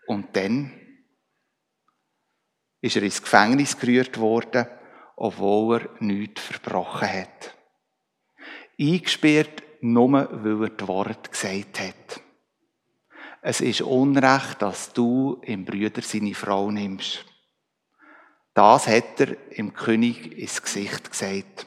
Und 0.06 0.34
dann 0.36 0.72
ist 2.80 2.96
er 2.96 3.02
ins 3.02 3.20
Gefängnis 3.20 3.78
gerührt 3.78 4.18
worden, 4.18 4.66
obwohl 5.16 5.80
er 5.80 5.88
nichts 6.00 6.42
verbrochen 6.42 7.08
hat. 7.08 7.54
Eingesperrt 8.78 9.62
nur, 9.80 10.12
weil 10.12 10.64
er 10.64 10.70
die 10.70 10.86
Worte 10.88 11.30
gesagt 11.30 11.80
hat. 11.80 12.20
Es 13.40 13.60
ist 13.60 13.80
Unrecht, 13.80 14.60
dass 14.60 14.92
du 14.92 15.40
im 15.42 15.64
Brüder 15.64 16.02
seine 16.02 16.34
Frau 16.34 16.70
nimmst. 16.70 17.24
Das 18.52 18.86
hat 18.86 19.20
er 19.20 19.36
im 19.50 19.72
König 19.72 20.38
ins 20.38 20.62
Gesicht 20.62 21.10
gesagt. 21.10 21.66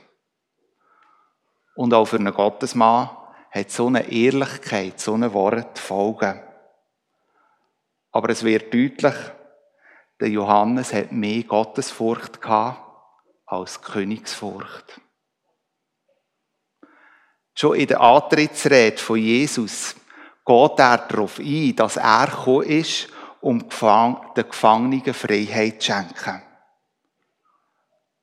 Und 1.75 1.94
auch 1.94 2.06
für 2.06 2.18
einen 2.18 2.34
Gottesmann 2.34 3.10
hat 3.51 3.72
so 3.72 3.88
eine 3.88 4.12
Ehrlichkeit, 4.12 5.00
so 5.00 5.13
ein 5.13 5.34
Wort 5.34 5.79
Folgen. 5.79 6.41
Aber 8.12 8.29
es 8.29 8.44
wird 8.44 8.74
deutlich, 8.74 9.15
der 10.20 10.29
Johannes 10.29 10.94
hat 10.94 11.12
mehr 11.12 11.44
Gottesfurcht 11.44 12.41
gehabt 12.41 12.88
als 13.50 13.82
Königsfurcht. 13.82 15.01
Schon 17.56 17.75
in 17.75 17.88
der 17.88 18.00
Antrittsrede 18.00 18.98
von 18.98 19.18
Jesus 19.18 19.96
geht 20.46 20.79
er 20.79 20.98
darauf 20.98 21.39
ein, 21.39 21.75
dass 21.75 21.98
er 21.98 22.27
gekommen 22.27 22.68
ist, 22.68 23.10
um 23.41 23.60
den 23.60 24.50
Gefangenen 24.50 25.13
Freiheit 25.13 25.82
zu 25.82 25.91
schenken. 25.91 26.41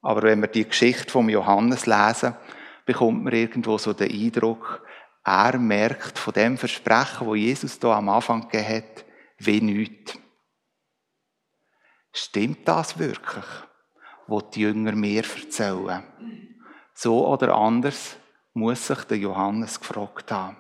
Aber 0.01 0.23
wenn 0.23 0.41
wir 0.41 0.49
die 0.49 0.67
Geschichte 0.67 1.11
vom 1.11 1.29
Johannes 1.29 1.87
lesen, 1.87 2.37
bekommt 2.85 3.25
man 3.25 3.33
irgendwo 3.33 3.77
so 3.77 3.93
den 3.93 4.11
Eindruck, 4.11 4.87
er 5.25 5.59
merkt 5.59 6.19
von 6.19 6.33
dem 6.33 6.57
Versprechen, 6.57 7.27
wo 7.27 7.35
Jesus 7.35 7.81
da 7.81 7.99
am 7.99 8.09
Anfang 8.09 8.49
gegeben 8.49 8.77
hat, 8.77 9.05
wie 9.39 9.61
nichts. 9.61 10.17
Stimmt 12.13 12.67
das 12.69 12.99
wirklich, 12.99 13.45
was 14.27 14.51
die 14.51 14.61
Jünger 14.61 14.93
mir 14.93 15.25
erzählen? 15.25 16.05
So 16.95 17.27
oder 17.27 17.55
anders 17.55 18.17
muss 18.55 18.87
sich 18.87 19.05
der 19.05 19.19
Johannes 19.19 19.79
gefragt 19.79 20.33
haben. 20.33 20.57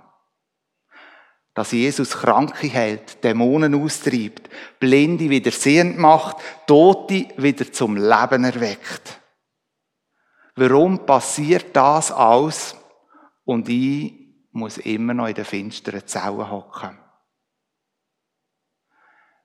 Dass 1.54 1.72
Jesus 1.72 2.10
Kranke 2.10 2.66
hält, 2.66 3.24
Dämonen 3.24 3.74
austreibt, 3.74 4.50
Blinde 4.78 5.30
wieder 5.30 5.50
sehend 5.50 5.98
macht, 5.98 6.36
Tote 6.66 7.28
wieder 7.38 7.72
zum 7.72 7.96
Leben 7.96 8.44
erweckt. 8.44 9.20
Warum 10.54 11.06
passiert 11.06 11.74
das 11.74 12.12
alles 12.12 12.76
und 13.44 13.68
ich 13.68 14.12
muss 14.52 14.78
immer 14.78 15.14
noch 15.14 15.28
in 15.28 15.34
den 15.34 15.44
finsteren 15.44 16.06
Zellen 16.06 16.50
hocken? 16.50 16.98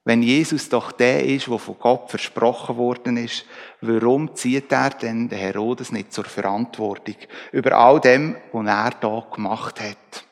Wenn 0.03 0.23
Jesus 0.23 0.67
doch 0.67 0.91
der 0.91 1.23
ist, 1.25 1.47
der 1.47 1.59
von 1.59 1.77
Gott 1.77 2.09
versprochen 2.09 2.77
worden 2.77 3.17
ist, 3.17 3.45
warum 3.81 4.35
zieht 4.35 4.71
er 4.71 4.89
denn 4.89 5.29
den 5.29 5.37
Herodes 5.37 5.91
nicht 5.91 6.11
zur 6.11 6.25
Verantwortung 6.25 7.15
über 7.51 7.73
all 7.73 7.99
dem, 7.99 8.35
was 8.51 8.65
er 8.65 8.91
da 8.99 9.27
gemacht 9.31 9.79
hat? 9.79 10.25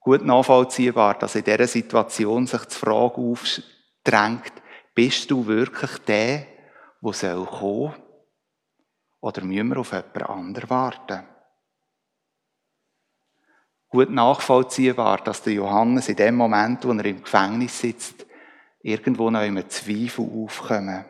Gut 0.00 0.24
nachvollziehbar, 0.24 1.18
dass 1.18 1.34
in 1.34 1.44
dieser 1.44 1.66
Situation 1.66 2.46
sich 2.46 2.64
die 2.64 2.74
Frage 2.74 3.16
aufdrängt, 3.16 4.52
bist 4.94 5.30
du 5.30 5.46
wirklich 5.46 5.98
der, 6.06 6.46
soll 7.12 7.44
kommen? 7.44 7.94
Oder 9.20 9.44
müssen 9.44 9.68
wir 9.68 9.76
auf 9.76 9.92
jemand 9.92 10.22
anderen 10.22 10.70
warten? 10.70 11.37
Gut 13.88 14.10
nachvollziehbar, 14.10 15.18
dass 15.18 15.42
der 15.42 15.54
Johannes 15.54 16.08
in 16.08 16.16
dem 16.16 16.36
Moment, 16.36 16.84
wo 16.84 16.92
er 16.92 17.04
im 17.04 17.22
Gefängnis 17.22 17.80
sitzt, 17.80 18.26
irgendwo 18.82 19.30
noch 19.30 19.42
immer 19.42 19.68
Zweifel 19.68 20.28
aufkommen. 20.30 21.04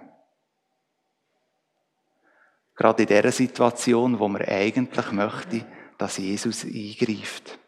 Gerade 2.76 3.02
in 3.02 3.08
dieser 3.08 3.32
Situation, 3.32 4.18
wo 4.18 4.28
man 4.28 4.42
eigentlich 4.42 5.12
möchte, 5.12 5.66
dass 5.99 6.18
Jesus 6.18 6.64
eingreift. 6.64 7.58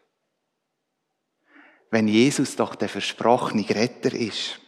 wenn 1.91 2.07
Jesus 2.07 2.55
doch 2.55 2.75
der 2.75 2.87
versprochene 2.87 3.69
Retter 3.69 4.13
ist, 4.13 4.61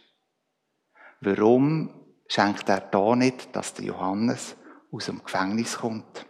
warum 1.20 1.90
schenkt 2.28 2.68
er 2.68 2.80
da 2.80 3.16
nicht, 3.16 3.56
dass 3.56 3.72
der 3.72 3.86
Johannes 3.86 4.56
aus 4.92 5.06
dem 5.06 5.24
Gefängnis 5.24 5.78
kommt? 5.78 6.26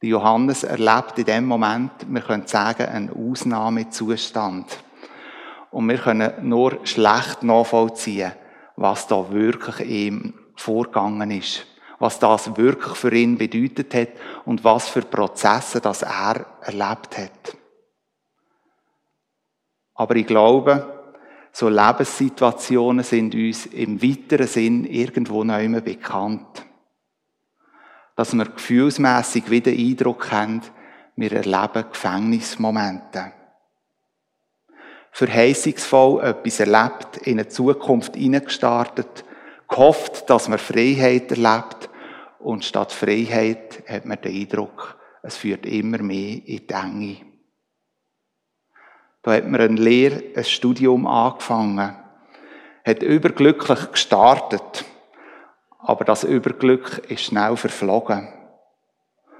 Der 0.00 0.10
Johannes 0.10 0.62
erlebt 0.62 1.18
in 1.18 1.24
dem 1.24 1.46
Moment, 1.46 1.90
wir 2.06 2.20
können 2.20 2.46
sagen, 2.46 2.86
einen 2.86 3.10
Ausnahmezustand. 3.10 4.78
Und 5.70 5.88
wir 5.88 5.98
können 5.98 6.48
nur 6.48 6.86
schlecht 6.86 7.42
nachvollziehen, 7.42 8.32
was 8.76 9.08
da 9.08 9.30
wirklich 9.32 9.80
ihm 9.88 10.34
vorgegangen 10.54 11.32
ist. 11.32 11.66
Was 11.98 12.20
das 12.20 12.56
wirklich 12.56 12.96
für 12.96 13.12
ihn 13.12 13.38
bedeutet 13.38 13.92
hat 13.92 14.10
und 14.44 14.62
was 14.62 14.88
für 14.88 15.02
Prozesse 15.02 15.80
das 15.80 16.02
er 16.02 16.46
erlebt 16.62 17.18
hat. 17.18 17.56
Aber 19.94 20.14
ich 20.14 20.28
glaube, 20.28 21.10
so 21.50 21.68
Lebenssituationen 21.68 23.04
sind 23.04 23.34
uns 23.34 23.66
im 23.66 24.00
weiteren 24.00 24.46
Sinn 24.46 24.84
irgendwo 24.84 25.42
noch 25.42 25.58
immer 25.58 25.80
bekannt 25.80 26.67
dass 28.18 28.34
wir 28.34 28.46
gefühlsmässig 28.46 29.48
wieder 29.48 29.70
Eindruck 29.70 30.32
haben, 30.32 30.60
wir 31.14 31.32
erleben 31.32 31.84
Gefängnismomente. 31.88 33.32
Verheißungsvoll 35.12 36.24
etwas 36.24 36.58
erlebt, 36.58 37.18
in 37.18 37.38
eine 37.38 37.46
Zukunft 37.46 38.16
hineingestartet, 38.16 39.24
gehofft, 39.68 40.28
dass 40.28 40.48
man 40.48 40.58
Freiheit 40.58 41.30
erlebt 41.30 41.90
und 42.40 42.64
statt 42.64 42.90
Freiheit 42.90 43.84
hat 43.86 44.04
man 44.04 44.20
den 44.20 44.34
Eindruck, 44.34 44.98
es 45.22 45.36
führt 45.36 45.64
immer 45.64 45.98
mehr 45.98 46.44
in 46.44 46.66
die 46.66 46.74
Enge. 46.74 47.16
Da 49.22 49.34
hat 49.34 49.46
man 49.46 49.60
eine 49.60 49.80
Lehre, 49.80 50.24
ein 50.34 50.42
Studium 50.42 51.06
angefangen, 51.06 51.96
hat 52.84 53.00
überglücklich 53.00 53.92
gestartet, 53.92 54.84
aber 55.78 56.04
das 56.04 56.24
Überglück 56.24 56.98
ist 57.08 57.22
schnell 57.22 57.56
verflogen. 57.56 58.28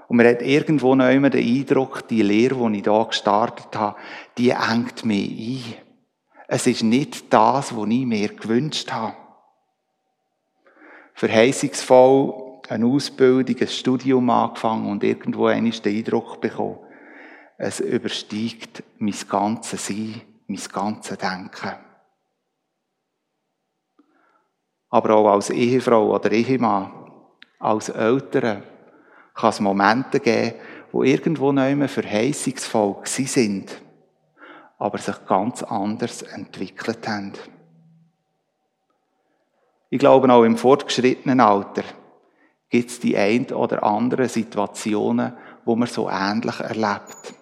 Und 0.07 0.17
man 0.17 0.27
hat 0.27 0.41
irgendwo 0.41 0.95
noch 0.95 1.09
immer 1.09 1.29
den 1.29 1.45
Eindruck, 1.45 2.07
die 2.07 2.23
Lehre, 2.23 2.69
die 2.71 2.79
ich 2.79 2.83
hier 2.83 3.05
gestartet 3.05 3.75
habe, 3.75 3.99
die 4.37 4.49
engt 4.49 5.05
mich 5.05 5.67
ein. 5.67 5.75
Es 6.47 6.65
ist 6.65 6.81
nicht 6.81 7.31
das, 7.31 7.75
was 7.75 7.87
ich 7.89 8.05
mir 8.05 8.29
gewünscht 8.29 8.91
habe. 8.91 9.15
Verheißungsvoll 11.13 12.49
eine 12.69 12.85
Ausbildung, 12.85 13.55
ein 13.59 13.67
Studium 13.67 14.29
angefangen 14.29 14.89
und 14.89 15.03
irgendwo 15.03 15.47
einmal 15.47 15.71
den 15.71 15.97
Eindruck 15.97 16.39
bekommen, 16.39 16.77
es 17.57 17.79
übersteigt 17.79 18.83
mein 18.99 19.15
ganzes 19.27 19.87
Sein, 19.87 20.21
mein 20.47 20.61
ganzes 20.71 21.17
Denken. 21.17 21.88
Aber 24.89 25.15
auch 25.15 25.29
als 25.29 25.49
Ehefrau 25.49 26.15
oder 26.15 26.31
Ehemann, 26.31 26.91
als 27.59 27.89
Eltern, 27.89 28.63
kann 29.33 29.49
es 29.49 29.59
Momente 29.59 30.19
geben, 30.19 30.55
wo 30.91 31.03
irgendwo 31.03 31.51
immer 31.51 31.87
verheißungsvoll 31.87 32.97
sind, 33.05 33.81
aber 34.77 34.97
sich 34.97 35.25
ganz 35.25 35.63
anders 35.63 36.23
entwickelt 36.23 37.07
haben. 37.07 37.33
Ich 39.91 39.99
glaube, 39.99 40.31
auch 40.31 40.43
im 40.43 40.57
fortgeschrittenen 40.57 41.39
Alter 41.39 41.83
gibt 42.69 42.89
es 42.89 42.99
die 42.99 43.17
ein 43.17 43.51
oder 43.51 43.83
andere 43.83 44.29
Situationen, 44.29 45.33
wo 45.65 45.75
man 45.75 45.87
so 45.87 46.09
ähnlich 46.09 46.59
erlebt. 46.59 47.33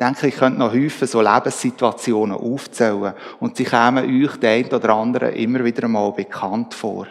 Ich 0.00 0.06
denke, 0.06 0.28
ich 0.28 0.36
könnte 0.36 0.60
noch 0.60 0.72
häufig 0.72 1.10
so 1.10 1.20
Lebenssituationen 1.20 2.36
aufzählen 2.36 3.14
und 3.40 3.56
sie 3.56 3.64
kämen 3.64 4.04
euch, 4.04 4.36
der 4.36 4.52
einen 4.52 4.72
oder 4.72 4.90
anderen, 4.90 5.34
immer 5.34 5.64
wieder 5.64 5.88
mal 5.88 6.12
bekannt 6.12 6.72
vor. 6.72 7.08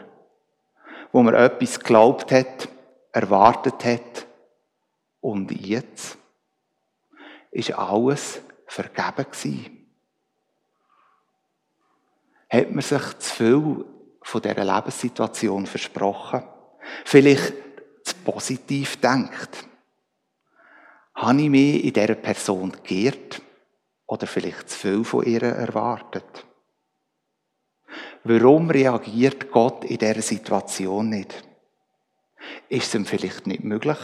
Wo 1.12 1.22
man 1.22 1.34
etwas 1.34 1.82
geglaubt 1.82 2.32
hat, 2.32 2.70
erwartet 3.12 3.84
hat 3.84 4.26
und 5.20 5.52
jetzt 5.52 6.18
ist 7.52 7.74
alles 7.74 8.40
vergeben 8.68 9.26
gewesen. 9.32 9.88
Hat 12.50 12.72
man 12.72 12.82
sich 12.82 13.20
zu 13.20 13.36
viel 13.36 13.86
von 14.22 14.42
dieser 14.42 14.64
Lebenssituation 14.64 15.66
versprochen? 15.66 16.44
Vielleicht 17.04 17.54
zu 18.06 18.16
positiv 18.24 19.02
denkt? 19.02 19.67
Habe 21.18 21.42
ich 21.42 21.50
mich 21.50 21.84
in 21.84 21.94
dieser 21.94 22.14
Person 22.14 22.72
geehrt 22.84 23.42
oder 24.06 24.28
vielleicht 24.28 24.70
zu 24.70 24.78
viel 24.78 25.04
von 25.04 25.26
ihr 25.26 25.42
erwartet? 25.42 26.46
Warum 28.24 28.70
reagiert 28.70 29.52
Gott 29.52 29.84
in 29.84 29.98
dieser 29.98 30.22
Situation 30.22 31.10
nicht? 31.10 31.44
Ist 32.70 32.90
es 32.90 32.94
ihm 32.94 33.08
vielleicht 33.08 33.48
nicht 33.48 33.64
möglich? 33.64 33.98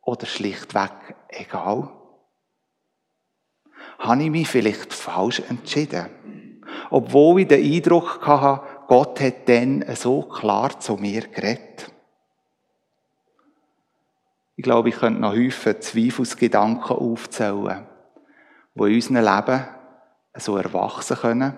Oder 0.00 0.26
schlichtweg 0.26 1.14
egal? 1.28 1.88
Habe 4.00 4.24
ich 4.24 4.30
mich 4.30 4.48
vielleicht 4.48 4.92
falsch 4.92 5.38
entschieden? 5.48 6.62
Obwohl 6.90 7.42
ich 7.42 7.48
den 7.48 7.62
Eindruck 7.62 8.26
hatte, 8.26 8.66
Gott 8.88 9.20
hat 9.20 9.48
dann 9.48 9.84
so 9.94 10.22
klar 10.22 10.80
zu 10.80 10.96
mir 10.96 11.28
geredet. 11.28 11.91
Ich 14.62 14.64
glaube, 14.64 14.90
ich 14.90 14.94
könnte 14.94 15.20
noch 15.20 15.32
häufig 15.32 15.80
Zweifelsgedanken 15.80 16.96
aufzählen, 16.96 17.84
die 18.76 18.80
in 18.84 18.94
unserem 18.94 19.16
Leben 19.16 19.64
so 20.36 20.56
erwachsen 20.56 21.16
können 21.16 21.56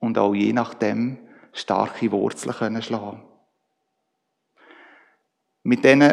und 0.00 0.18
auch 0.18 0.34
je 0.34 0.52
nachdem 0.52 1.18
starke 1.52 2.10
Wurzeln 2.10 2.52
können 2.56 2.82
schlagen. 2.82 3.22
Mit 5.62 5.84
diesen 5.84 6.12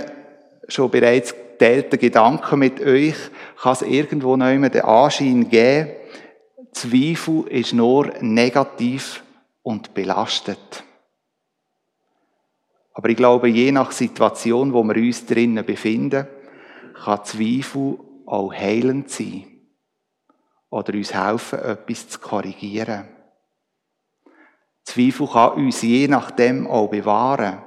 schon 0.68 0.92
bereits 0.92 1.34
geteilten 1.34 1.98
Gedanken 1.98 2.60
mit 2.60 2.80
euch 2.82 3.16
kann 3.60 3.74
es 3.74 3.82
irgendwo 3.82 4.38
noch 4.38 4.52
immer 4.52 4.70
den 4.70 4.86
Anschein 4.86 5.50
geben, 5.50 5.90
Zweifel 6.72 7.48
ist 7.48 7.74
nur 7.74 8.14
negativ 8.20 9.24
und 9.64 9.96
belastet. 9.96 10.84
Aber 12.94 13.10
ich 13.10 13.18
glaube, 13.18 13.48
je 13.48 13.72
nach 13.72 13.92
Situation, 13.92 14.74
wo 14.74 14.84
wir 14.84 14.96
uns 14.96 15.26
drinnen 15.26 15.66
befinden, 15.66 16.28
kann 17.04 17.24
Zweifel 17.24 18.00
auch 18.26 18.54
heilend 18.54 19.10
sein. 19.10 19.46
Oder 20.70 20.94
uns 20.94 21.14
helfen, 21.14 21.60
etwas 21.60 22.10
zu 22.10 22.20
korrigieren. 22.20 23.08
Zweifel 24.84 25.28
kann 25.28 25.54
uns 25.54 25.82
je 25.82 26.08
nachdem 26.08 26.68
auch 26.68 26.90
bewahren, 26.90 27.62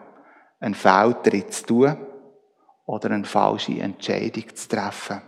einen 0.61 0.75
Fehltritt 0.75 1.53
zu 1.53 1.67
tun 1.67 1.97
oder 2.87 3.11
eine 3.11 3.25
falsche 3.25 3.81
Entscheidung 3.81 4.55
zu 4.55 4.69
treffen. 4.69 5.23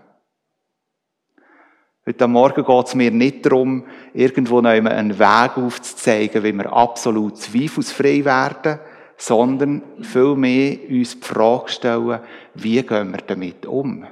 Heute 2.06 2.28
Morgen 2.28 2.64
geht 2.64 2.86
es 2.86 2.94
mir 2.94 3.10
nicht 3.10 3.44
darum, 3.44 3.84
irgendwo 4.14 4.60
einen 4.60 5.18
Weg 5.18 5.58
aufzuzeigen, 5.58 6.44
wie 6.44 6.52
wir 6.52 6.72
absolut 6.72 7.36
zweifelsfrei 7.36 8.24
werden, 8.24 8.78
sondern 9.16 9.82
vielmehr 10.02 10.78
uns 10.90 11.18
die 11.18 11.26
Frage 11.26 11.68
stellen, 11.68 12.20
wie 12.54 12.82
gehen 12.82 13.12
wir 13.12 13.20
damit 13.26 13.66
um, 13.66 14.06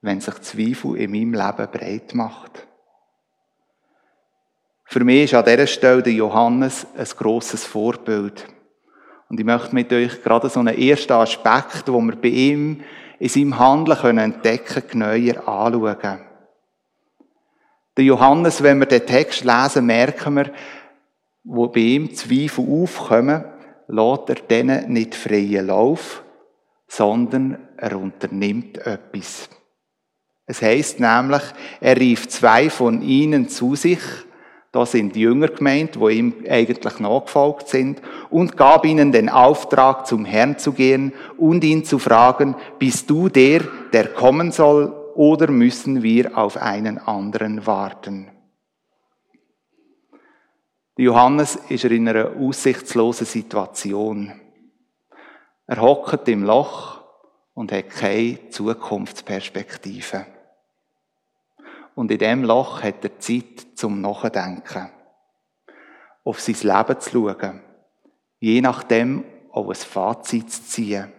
wenn 0.00 0.20
sich 0.20 0.34
Zweifel 0.40 0.96
in 0.96 1.10
meinem 1.10 1.34
Leben 1.34 1.70
breit 1.70 2.14
macht. 2.14 2.66
Für 4.84 5.04
mich 5.04 5.24
ist 5.24 5.34
an 5.34 5.44
dieser 5.44 5.66
Stelle 5.66 6.02
der 6.02 6.12
Johannes 6.12 6.86
ein 6.96 7.06
grosses 7.16 7.64
Vorbild. 7.64 8.46
Und 9.30 9.40
ich 9.40 9.46
möchte 9.46 9.74
mit 9.74 9.90
euch 9.90 10.22
gerade 10.22 10.50
so 10.50 10.60
einen 10.60 10.76
ersten 10.76 11.14
Aspekt, 11.14 11.84
wo 11.86 11.98
wir 12.02 12.16
bei 12.16 12.28
ihm 12.28 12.82
in 13.18 13.28
seinem 13.30 13.58
Handeln 13.58 13.96
können 13.96 14.18
entdecken 14.18 14.82
genauer 14.86 15.48
anschauen. 15.48 16.20
Der 17.96 18.04
Johannes, 18.04 18.62
wenn 18.62 18.80
wir 18.80 18.86
den 18.86 19.06
Text 19.06 19.44
lesen, 19.44 19.86
merken 19.86 20.34
wir, 20.34 20.52
wo 21.44 21.68
bei 21.68 21.80
ihm 21.80 22.14
Zweifel 22.14 22.66
aufkommen, 22.68 23.44
lässt 23.92 24.30
er 24.30 24.36
denen 24.36 24.92
nicht 24.92 25.14
freien 25.14 25.66
Lauf, 25.66 26.24
sondern 26.88 27.58
er 27.76 27.96
unternimmt 27.98 28.78
etwas. 28.78 29.48
Es 30.46 30.62
heißt 30.62 30.98
nämlich, 30.98 31.42
er 31.80 31.96
rief 31.98 32.28
zwei 32.28 32.70
von 32.70 33.02
ihnen 33.02 33.48
zu 33.48 33.76
sich, 33.76 34.00
da 34.72 34.86
sind 34.86 35.16
Jünger 35.16 35.48
gemeint, 35.48 36.00
wo 36.00 36.08
ihm 36.08 36.32
eigentlich 36.48 36.98
nachgefolgt 36.98 37.68
sind, 37.68 38.00
und 38.30 38.56
gab 38.56 38.86
ihnen 38.86 39.12
den 39.12 39.28
Auftrag, 39.28 40.06
zum 40.06 40.24
Herrn 40.24 40.58
zu 40.58 40.72
gehen 40.72 41.12
und 41.36 41.62
ihn 41.62 41.84
zu 41.84 41.98
fragen, 41.98 42.56
bist 42.78 43.10
du 43.10 43.28
der, 43.28 43.60
der 43.92 44.08
kommen 44.08 44.50
soll, 44.50 44.94
oder 45.14 45.50
müssen 45.50 46.02
wir 46.02 46.38
auf 46.38 46.56
einen 46.56 46.96
anderen 46.96 47.66
warten? 47.66 48.31
Johannes 50.96 51.56
ist 51.70 51.84
in 51.84 52.06
einer 52.06 52.36
aussichtslosen 52.36 53.26
Situation. 53.26 54.38
Er 55.66 55.80
hockt 55.80 56.28
im 56.28 56.44
Loch 56.44 57.02
und 57.54 57.72
hat 57.72 57.88
keine 57.88 58.50
Zukunftsperspektive. 58.50 60.26
Und 61.94 62.10
in 62.10 62.18
dem 62.18 62.44
Loch 62.44 62.82
hat 62.82 63.04
er 63.04 63.18
Zeit 63.18 63.68
zum 63.74 64.02
Nachdenken. 64.02 64.90
Auf 66.24 66.40
sein 66.40 66.56
Leben 66.60 67.00
zu 67.00 67.10
schauen. 67.10 67.62
Je 68.38 68.60
nachdem 68.60 69.24
auch 69.50 69.68
ein 69.68 69.74
Fazit 69.74 70.50
zu 70.50 70.62
ziehen. 70.62 71.10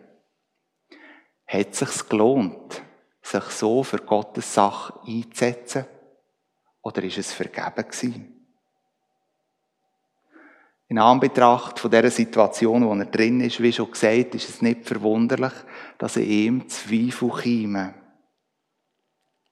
Hat 1.48 1.70
es 1.72 1.80
sich 1.80 2.10
gelohnt, 2.10 2.84
sich 3.24 3.44
so 3.46 3.84
für 3.84 4.00
Gottes 4.00 4.54
Sache 4.54 5.00
einzusetzen? 5.08 5.86
Oder 6.84 7.04
ist 7.04 7.18
es 7.18 7.34
vergeben 7.34 7.90
gewesen? 7.90 8.33
In 10.94 11.00
Anbetracht 11.00 11.80
von 11.80 11.90
dieser 11.90 12.12
Situation, 12.12 12.86
wo 12.86 12.94
er 12.94 13.06
drin 13.06 13.42
ist, 13.42 13.60
wie 13.60 13.74
schon 13.74 13.90
gesagt, 13.90 14.36
ist 14.36 14.48
es 14.48 14.62
nicht 14.62 14.86
verwunderlich, 14.86 15.54
dass 15.98 16.18
er 16.18 16.24
ihm 16.24 16.70
Zweifel 16.70 17.32
käme. 17.32 17.96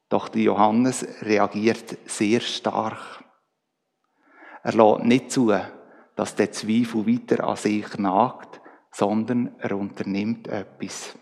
Doch 0.08 0.30
der 0.30 0.44
Johannes 0.44 1.04
reagiert 1.24 1.98
sehr 2.06 2.42
stark. 2.42 3.24
Er 4.62 4.74
lässt 4.74 5.04
nicht 5.04 5.32
zu, 5.32 5.52
dass 6.16 6.36
der 6.36 6.52
Zweifel 6.52 7.08
weiter 7.08 7.44
an 7.44 7.56
sich 7.56 7.98
nagt, 7.98 8.62
sondern 8.92 9.56
er 9.58 9.76
unternimmt 9.76 10.48
etwas. 10.48 11.18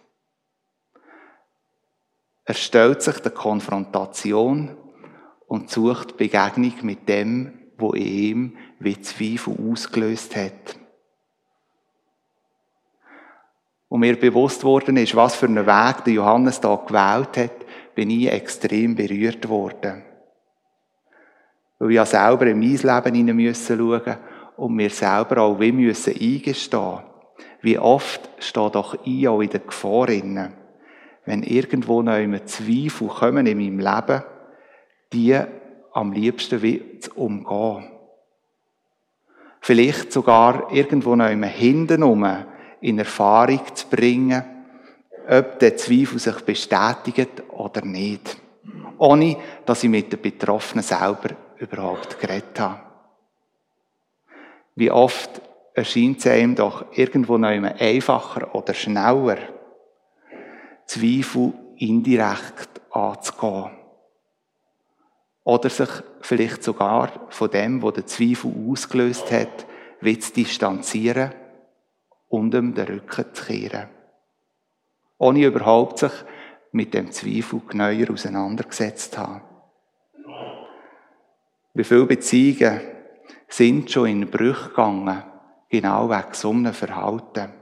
Er 2.43 2.55
stellt 2.55 3.01
sich 3.03 3.19
der 3.19 3.32
Konfrontation 3.32 4.75
und 5.47 5.69
sucht 5.69 6.17
Begegnung 6.17 6.73
mit 6.82 7.08
dem, 7.08 7.53
wo 7.77 7.93
in 7.93 8.03
ihm 8.05 8.58
wie 8.79 8.99
Zweifel 9.01 9.55
ausgelöst 9.69 10.35
hat. 10.35 10.77
Und 13.89 14.01
mir 14.01 14.17
bewusst 14.17 14.63
worden 14.63 14.97
ist, 14.97 15.15
was 15.15 15.35
für 15.35 15.47
einen 15.47 15.65
Weg 15.65 16.03
der 16.05 16.13
Johannes 16.13 16.61
da 16.61 16.75
gewählt 16.75 17.37
hat, 17.37 17.95
bin 17.95 18.09
ich 18.11 18.31
extrem 18.31 18.95
berührt 18.95 19.49
worden. 19.49 20.03
Weil 21.79 21.89
ich 21.89 21.95
ja 21.95 22.05
selber 22.05 22.45
in 22.47 22.59
mein 22.59 22.69
Leben 22.69 23.15
hinein 23.15 23.35
müssen 23.35 23.77
schauen 23.77 24.17
und 24.57 24.75
mir 24.75 24.89
selber 24.89 25.41
auch 25.41 25.59
wie 25.59 25.71
müssen 25.71 26.13
eingestehen. 26.13 26.99
Wie 27.61 27.79
oft 27.79 28.29
steht 28.39 28.75
doch 28.75 28.97
ich 29.05 29.27
auch 29.27 29.41
in 29.41 29.49
der 29.49 29.61
Gefahr 29.61 30.09
inne, 30.09 30.53
wenn 31.25 31.43
irgendwo 31.43 32.01
noch 32.01 32.17
immer 32.17 32.45
Zweifel 32.45 33.07
kommen 33.07 33.47
in 33.47 33.57
meinem 33.57 33.79
Leben, 33.79 34.23
die 35.11 35.39
am 35.93 36.13
liebsten 36.13 36.61
wie 36.61 36.99
zu 36.99 37.11
umgehen. 37.15 37.98
Vielleicht 39.62 40.12
sogar 40.12 40.72
irgendwo 40.72 41.15
noch 41.15 41.30
immer 41.30 41.48
hinten 41.48 42.45
in 42.82 43.00
Erfahrung 43.00 43.62
zu 43.74 43.88
bringen, 43.88 44.43
ob 45.28 45.60
der 45.60 45.78
Zweifel 45.78 46.19
sich 46.19 46.41
bestätigt 46.41 47.43
oder 47.50 47.84
nicht. 47.84 48.38
Ohne, 48.98 49.38
dass 49.65 49.84
ich 49.84 49.89
mit 49.89 50.12
den 50.12 50.22
Betroffenen 50.22 50.84
selber 50.84 51.30
überhaupt 51.58 52.19
geredet 52.19 52.60
habe. 52.60 52.80
Wie 54.76 54.91
oft 54.91 55.41
erscheint 55.74 56.19
es 56.19 56.28
einem 56.28 56.56
doch 56.56 56.86
irgendwo 56.93 57.38
noch 57.38 57.52
immer 57.52 57.76
einfacher 57.80 58.54
oder 58.56 58.74
schneller, 58.74 59.38
Zweifel 60.86 61.54
indirekt 61.78 62.82
anzugehen. 62.91 63.78
Oder 65.49 65.69
sich 65.69 65.89
vielleicht 66.21 66.63
sogar 66.63 67.27
von 67.29 67.49
dem, 67.49 67.81
wo 67.81 67.91
der 67.91 68.05
Zweifel 68.05 68.53
ausgelöst 68.69 69.31
hat, 69.31 69.65
wie 69.99 70.19
zu 70.19 70.33
distanzieren 70.33 71.33
und 72.27 72.53
ihm 72.53 72.75
den 72.75 72.85
Rücken 72.85 73.25
zu 73.33 73.45
kehren 73.45 73.89
ohne 75.19 75.45
überhaupt 75.45 75.99
sich 75.99 76.13
mit 76.71 76.93
dem 76.93 77.12
Zweifel 77.12 77.62
genauer 77.67 78.12
auseinandergesetzt 78.12 79.13
zu 79.13 79.19
haben. 79.19 79.41
Wie 81.73 81.83
viele 81.83 82.05
Beziehungen 82.05 82.81
sind 83.47 83.91
schon 83.91 84.07
in 84.07 84.31
Brüche 84.31 84.69
gegangen, 84.69 85.23
genau 85.69 86.09
wegen 86.09 86.33
so 86.33 86.49
einem 86.49 86.73
Verhalten. 86.73 87.53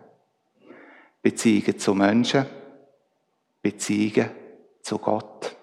Beziehungen 1.21 1.77
zu 1.77 1.93
Menschen, 1.93 2.45
Beziehungen 3.61 4.29
zu 4.81 4.97
Gott. 4.99 5.56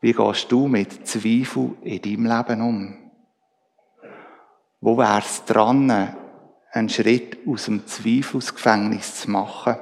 Wie 0.00 0.12
gehst 0.12 0.52
du 0.52 0.68
mit 0.68 1.06
Zweifel 1.06 1.74
in 1.82 2.02
deinem 2.02 2.26
Leben 2.26 2.60
um? 2.60 3.10
Wo 4.80 4.98
wär's 4.98 5.44
dran, 5.44 5.90
einen 6.70 6.88
Schritt 6.88 7.38
aus 7.46 7.64
dem 7.64 7.86
Zweifelsgefängnis 7.86 9.22
zu 9.22 9.30
machen 9.30 9.76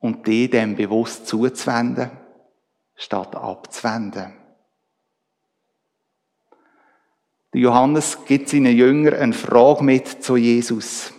und 0.00 0.26
die 0.26 0.50
dem 0.50 0.74
bewusst 0.74 1.26
zuzuwenden, 1.26 2.10
statt 2.96 3.36
abzuwenden. 3.36 4.32
Der 7.52 7.60
Johannes 7.60 8.24
gibt 8.24 8.48
seinen 8.48 8.76
Jüngern 8.76 9.14
eine 9.14 9.32
Frage 9.32 9.84
mit 9.84 10.22
zu 10.22 10.36
Jesus. 10.36 11.12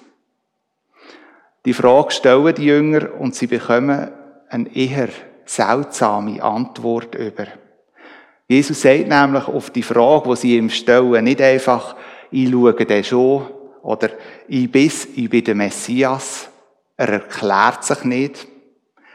Die 1.66 1.74
Frage 1.74 2.12
stellen 2.12 2.56
die 2.56 2.66
Jünger 2.66 3.14
und 3.20 3.36
sie 3.36 3.48
bekommen 3.48 4.12
eine 4.50 4.76
eher 4.76 5.10
seltsame 5.50 6.42
Antwort 6.42 7.16
über. 7.16 7.48
Jesus 8.48 8.82
sagt 8.82 9.08
nämlich 9.08 9.48
auf 9.48 9.70
die 9.72 9.84
Frage, 9.84 10.30
die 10.30 10.36
sie 10.36 10.58
ihm 10.58 10.70
stellen, 10.70 11.24
nicht 11.24 11.42
einfach, 11.42 11.96
ich 12.32 12.50
schaue 12.50 12.74
den 12.74 13.04
schon, 13.04 13.48
oder 13.82 14.10
ich 14.48 14.72
bin, 14.72 14.92
ich 15.16 15.30
bin 15.30 15.44
der 15.44 15.56
Messias. 15.56 16.50
Er 16.96 17.10
erklärt 17.10 17.84
sich 17.84 18.04
nicht, 18.04 18.48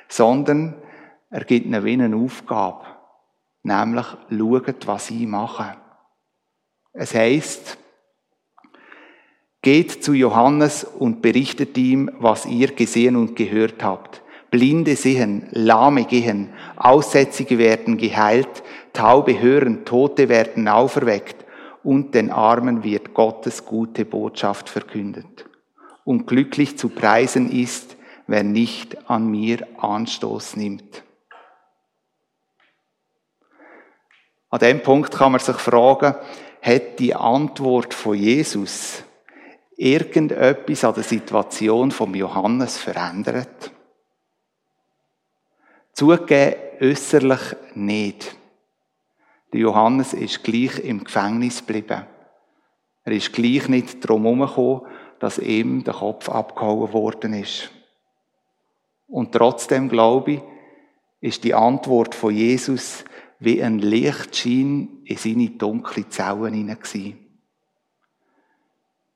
sondern 0.09 0.75
er 1.31 1.45
gibt 1.45 1.66
ihnen 1.66 1.85
wie 1.85 1.92
eine 1.92 2.16
Aufgabe. 2.16 2.85
Nämlich, 3.62 4.07
schaut, 4.31 4.87
was 4.87 5.11
ich 5.11 5.27
mache. 5.27 5.77
Es 6.92 7.14
heißt, 7.14 7.79
geht 9.62 10.05
zu 10.05 10.12
Johannes 10.12 10.85
und 10.85 11.23
berichtet 11.23 11.79
ihm, 11.79 12.11
was 12.18 12.47
ihr 12.47 12.73
gesehen 12.73 13.16
und 13.16 13.37
gehört 13.37 13.83
habt. 13.83 14.22
Blinde 14.53 14.97
sehen, 14.97 15.49
Lahme 15.53 16.05
gehen, 16.05 16.53
Aussätzige 16.77 17.57
werden 17.57 17.97
geheilt, 17.97 18.62
Taube 18.93 19.41
hören, 19.41 19.87
Tote 19.87 20.29
werden 20.29 20.69
auferweckt 20.69 21.47
und 21.83 22.15
den 22.15 22.31
Armen 22.31 22.85
wird 22.85 23.15
Gottes 23.15 23.65
gute 23.65 24.05
Botschaft 24.05 24.69
verkündet. 24.69 25.47
Und 26.05 26.27
glücklich 26.27 26.77
zu 26.77 26.91
preisen 26.91 27.51
ist, 27.51 27.97
wer 28.27 28.45
nicht 28.45 29.09
an 29.11 29.27
mir 29.27 29.67
Anstoß 29.79 30.57
nimmt. 30.57 31.03
An 34.51 34.59
dem 34.59 34.83
Punkt 34.83 35.12
kann 35.12 35.33
man 35.33 35.41
sich 35.41 35.57
fragen, 35.57 36.15
hat 36.61 36.99
die 36.99 37.15
Antwort 37.15 37.95
von 37.95 38.15
Jesus 38.15 39.03
irgendetwas 39.79 40.85
an 40.85 40.93
der 40.93 41.05
Situation 41.05 41.91
von 41.91 42.12
Johannes 42.12 42.77
verändert? 42.77 43.72
Zugegeben 45.92 46.55
äußerlich 46.81 47.57
nicht. 47.74 48.35
Der 49.52 49.61
Johannes 49.61 50.14
ist 50.14 50.42
gleich 50.42 50.78
im 50.78 51.05
Gefängnis 51.05 51.59
geblieben. 51.59 52.07
Er 53.05 53.12
ist 53.12 53.33
gleich 53.33 53.68
nicht 53.68 54.00
drum 54.00 54.22
herumgekommen, 54.22 54.83
dass 55.18 55.38
ihm 55.38 55.85
der 55.85 55.94
Kopf 55.94 56.28
abgehauen 56.28 56.92
worden 56.92 57.35
ist. 57.35 57.70
Und 59.07 59.33
trotzdem 59.33 59.88
glaube 59.88 60.33
ich, 60.33 60.40
ist 61.20 61.44
die 61.44 61.55
Antwort 61.55 62.14
von 62.14 62.35
Jesus 62.35 63.05
wie 63.38 63.62
ein 63.62 63.78
Lichtschein 63.78 64.88
in 65.05 65.16
seine 65.16 65.50
dunkle 65.50 66.09
Zellen 66.09 66.55
hinein 66.55 67.18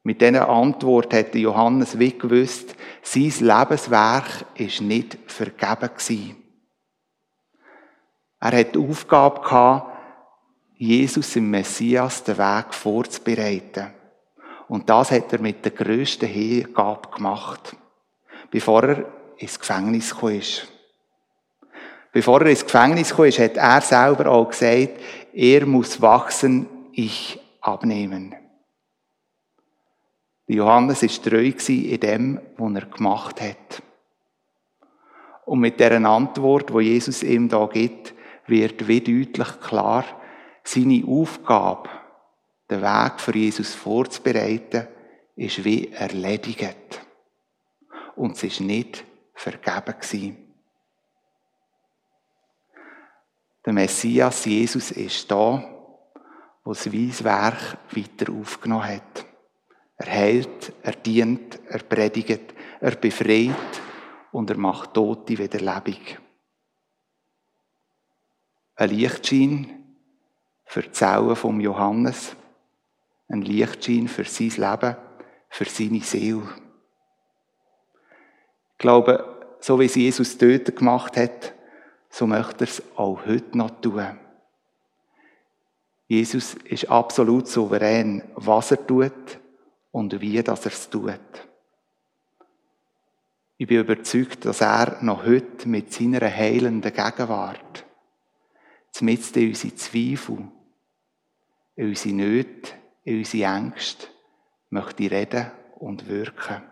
Mit 0.03 0.21
dieser 0.21 0.49
Antwort 0.49 1.13
hätte 1.15 1.39
Johannes 1.39 1.99
wie 1.99 2.17
gewusst, 2.17 2.77
sein 3.03 3.33
Lebenswerk 3.41 4.45
ist 4.57 4.83
nicht 4.83 5.19
vergeben 5.27 5.91
gewesen. 5.97 6.46
Er 8.41 8.59
hat 8.59 8.75
die 8.75 8.79
Aufgabe 8.79 9.41
gehabt, 9.41 9.97
Jesus 10.77 11.35
im 11.37 11.51
Messias 11.51 12.23
den 12.23 12.37
Weg 12.39 12.75
vorzubereiten. 12.75 13.95
Und 14.69 14.91
das 14.91 15.11
hat 15.11 15.33
er 15.33 15.41
mit 15.41 15.65
der 15.65 15.73
grössten 15.73 16.27
Hingabe 16.27 17.09
gemacht, 17.09 17.77
bevor 18.51 18.83
er 18.85 19.05
ins 19.39 19.59
Gefängnis 19.59 20.11
gekommen 20.11 20.39
ist. 20.39 20.69
Bevor 22.13 22.43
er 22.43 22.49
ins 22.49 22.65
Gefängnis 22.65 23.11
gekommen 23.11 23.29
ist, 23.29 23.39
hat 23.39 23.57
er 23.57 23.81
selber 23.81 24.31
auch 24.31 24.49
gesagt, 24.49 25.01
er 25.33 25.67
muss 25.67 26.01
wachsen, 26.01 26.67
ich 26.93 27.39
abnehmen. 27.61 28.35
Johannes 30.49 31.03
war 31.03 31.31
treu 31.31 31.53
in 31.69 32.01
dem, 32.01 32.41
was 32.57 32.75
er 32.75 32.87
gemacht 32.87 33.41
hat. 33.41 33.83
Und 35.45 35.61
mit 35.61 35.79
dieser 35.79 36.05
Antwort, 36.05 36.73
wo 36.73 36.81
Jesus 36.81 37.23
ihm 37.23 37.49
da 37.49 37.67
gibt, 37.67 38.15
wird 38.49 38.87
wie 38.89 39.01
deutlich 39.01 39.61
klar, 39.61 40.05
seine 40.65 41.05
Aufgabe, 41.07 41.89
den 42.71 42.83
Weg 42.83 43.21
für 43.21 43.37
Jesus 43.37 43.75
vorzubereiten, 43.75 44.89
ist 45.37 45.65
wie 45.65 45.93
erledigt. 45.93 47.01
Und 48.17 48.37
es 48.37 48.43
ist 48.43 48.61
nicht 48.61 49.05
vergeben 49.35 49.95
gewesen. 50.01 50.47
Der 53.65 53.73
Messias 53.73 54.45
Jesus 54.45 54.93
ist 54.93 55.31
da, 55.31 55.63
wo 56.65 56.75
sein 56.75 57.13
Werk 57.23 57.79
weiter 57.91 58.33
aufgenommen 58.33 58.89
hat. 58.89 59.27
Er 59.97 60.13
heilt, 60.13 60.73
er 60.83 60.93
dient, 60.93 61.61
er 61.69 61.81
predigt, 61.81 62.55
er 62.81 62.97
befreit 62.97 63.81
und 64.33 64.51
er 64.51 64.59
macht 64.59 64.95
Tote 64.95 65.39
wieder 65.39 65.59
lebendig. 65.59 66.19
Ein 68.77 68.91
Lichtschein 68.91 69.85
für 70.67 70.83
die 70.83 70.93
Zellen 70.93 71.35
vom 71.35 71.61
Johannes, 71.61 72.37
ein 73.29 73.41
Lichtschein 73.41 74.07
für 74.07 74.25
sein 74.25 74.51
Leben, 74.51 74.97
für 75.49 75.65
seine 75.65 76.01
Seele. 76.01 76.49
Ich 78.73 78.79
glaube, 78.79 79.57
so 79.61 79.81
wie 79.81 79.87
es 79.87 79.95
Jesus 79.95 80.37
dort 80.37 80.77
gemacht 80.77 81.17
hat, 81.17 81.55
so 82.11 82.27
möchte 82.27 82.65
er 82.65 82.69
es 82.69 82.83
auch 82.97 83.25
heute 83.25 83.57
noch 83.57 83.81
tun. 83.81 84.19
Jesus 86.07 86.55
ist 86.65 86.91
absolut 86.91 87.49
souverän, 87.49 88.23
was 88.35 88.71
er 88.71 88.87
tut 88.87 89.39
und 89.91 90.21
wie 90.21 90.43
dass 90.43 90.67
er 90.67 90.73
es 90.73 90.91
tut. 90.91 91.19
Ich 93.57 93.67
bin 93.67 93.81
überzeugt, 93.81 94.45
dass 94.45 94.61
er 94.61 95.03
noch 95.03 95.25
heute 95.25 95.67
mit 95.67 95.93
seiner 95.93 96.21
heilenden 96.21 96.93
Gegenwart, 96.93 97.86
zumindest 98.97 99.37
in 99.37 99.49
unsere 99.49 99.75
Zweifel, 99.75 100.49
in 101.75 101.89
unsere 101.89 102.15
Nöte, 102.15 102.73
in 103.05 103.19
unsere 103.19 103.55
Ängste, 103.55 104.07
möchte 104.71 105.11
reden 105.11 105.51
und 105.79 106.09
wirken. 106.09 106.63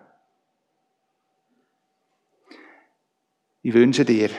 Ich 3.60 3.74
wünsche 3.74 4.06
dir, 4.06 4.30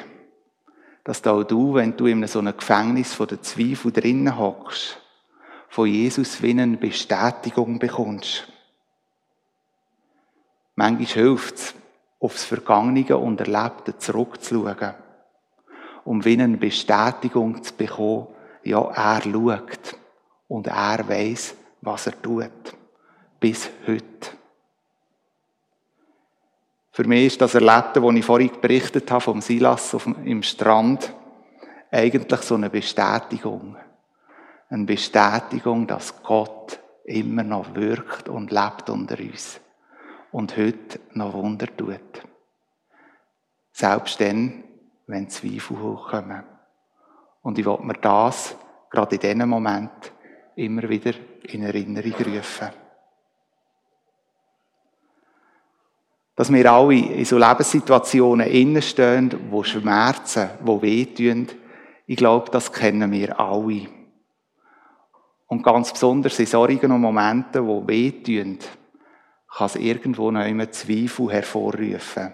dass 1.03 1.25
auch 1.27 1.43
du, 1.43 1.75
wenn 1.75 1.95
du 1.95 2.07
in 2.07 2.25
so 2.25 2.39
einem 2.39 2.57
Gefängnis 2.57 3.13
von 3.13 3.27
der 3.27 3.43
Zweifel 3.43 3.91
drinnen 3.91 4.35
hockst, 4.35 4.99
von 5.69 5.87
Jesus 5.87 6.41
eine 6.43 6.77
Bestätigung 6.77 7.77
bekommst. 7.77 8.51
Manchmal 10.73 11.05
hilft 11.05 11.55
es, 11.55 11.75
aufs 12.19 12.45
Vergangene 12.45 13.15
und 13.15 13.39
Erlebte 13.39 13.95
zurückzuschauen, 13.95 14.95
um 16.05 16.23
wie 16.23 16.39
eine 16.39 16.57
Bestätigung 16.57 17.61
zu 17.61 17.73
bekommen, 17.73 18.27
ja, 18.63 18.79
er 18.79 19.21
schaut 19.21 19.97
und 20.47 20.67
er 20.67 21.07
weiß, 21.07 21.55
was 21.81 22.07
er 22.07 22.21
tut. 22.21 22.75
Bis 23.39 23.69
heute. 23.85 24.05
Für 26.91 27.03
mich 27.03 27.25
ist 27.25 27.41
das 27.41 27.55
Erlebte, 27.55 27.99
das 27.99 28.15
ich 28.15 28.25
vorhin 28.25 28.51
berichtet 28.61 29.11
habe, 29.11 29.21
vom 29.21 29.41
Silas 29.41 29.93
auf 29.93 30.05
dem, 30.05 30.25
im 30.25 30.43
Strand, 30.43 31.13
eigentlich 31.91 32.41
so 32.41 32.55
eine 32.55 32.69
Bestätigung. 32.69 33.75
Eine 34.69 34.85
Bestätigung, 34.85 35.87
dass 35.87 36.23
Gott 36.23 36.79
immer 37.03 37.43
noch 37.43 37.75
wirkt 37.75 38.29
und 38.29 38.51
lebt 38.51 38.89
unter 38.89 39.19
uns. 39.19 39.59
Und 40.31 40.57
heute 40.57 40.99
noch 41.13 41.33
Wunder 41.33 41.67
tut. 41.75 41.99
Selbst 43.71 44.19
dann, 44.21 44.63
wenn 45.07 45.29
Zweifel 45.29 45.79
hochkommen. 45.79 46.43
Und 47.41 47.59
ich 47.59 47.65
will 47.65 47.77
mir 47.81 47.93
das, 47.95 48.55
gerade 48.89 49.15
in 49.15 49.21
diesem 49.21 49.49
Moment, 49.49 50.13
immer 50.55 50.87
wieder 50.89 51.13
in 51.43 51.63
Erinnerung 51.63 52.13
rufen. 52.13 52.69
Dass 56.35 56.51
wir 56.51 56.71
alle 56.71 56.95
in 56.95 57.25
so 57.25 57.37
Lebenssituationen 57.37 58.47
innenstehen, 58.47 59.51
wo 59.51 59.63
schmerzen, 59.63 60.49
wo 60.61 60.81
wehtun, 60.81 61.47
ich 62.07 62.17
glaube, 62.17 62.51
das 62.51 62.71
kennen 62.71 63.11
wir 63.11 63.39
alle. 63.39 63.87
Und 65.47 65.63
ganz 65.63 65.93
besonders 65.93 66.39
in 66.39 66.45
solchen 66.45 66.99
Momenten, 66.99 67.65
wo 67.65 67.87
wehtun, 67.87 68.59
kann 69.55 69.67
es 69.67 69.75
irgendwo 69.75 70.31
noch 70.31 70.45
immer 70.45 70.69
Zweifel 70.71 71.31
hervorrufen. 71.31 72.33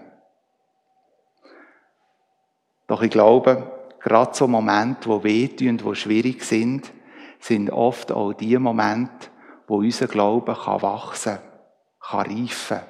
Doch 2.91 3.01
ich 3.01 3.11
glaube, 3.11 3.71
gerade 4.01 4.35
so 4.35 4.49
Momente, 4.49 5.07
wo 5.07 5.23
wehtun, 5.23 5.79
wo 5.81 5.93
schwierig 5.93 6.43
sind, 6.43 6.91
sind 7.39 7.69
oft 7.69 8.11
auch 8.11 8.33
die 8.33 8.57
Momente, 8.57 9.29
wo 9.65 9.77
unser 9.77 10.07
Glaube 10.07 10.57
kann 10.61 10.81
wachsen, 10.81 11.37
kann 12.01 12.25
reifen 12.25 12.81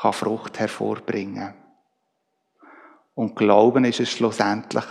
kann 0.00 0.12
Frucht 0.12 0.60
hervorbringen. 0.60 1.54
Und 3.16 3.34
Glauben 3.34 3.84
ist 3.84 3.98
es 3.98 4.12
schlussendlich, 4.12 4.86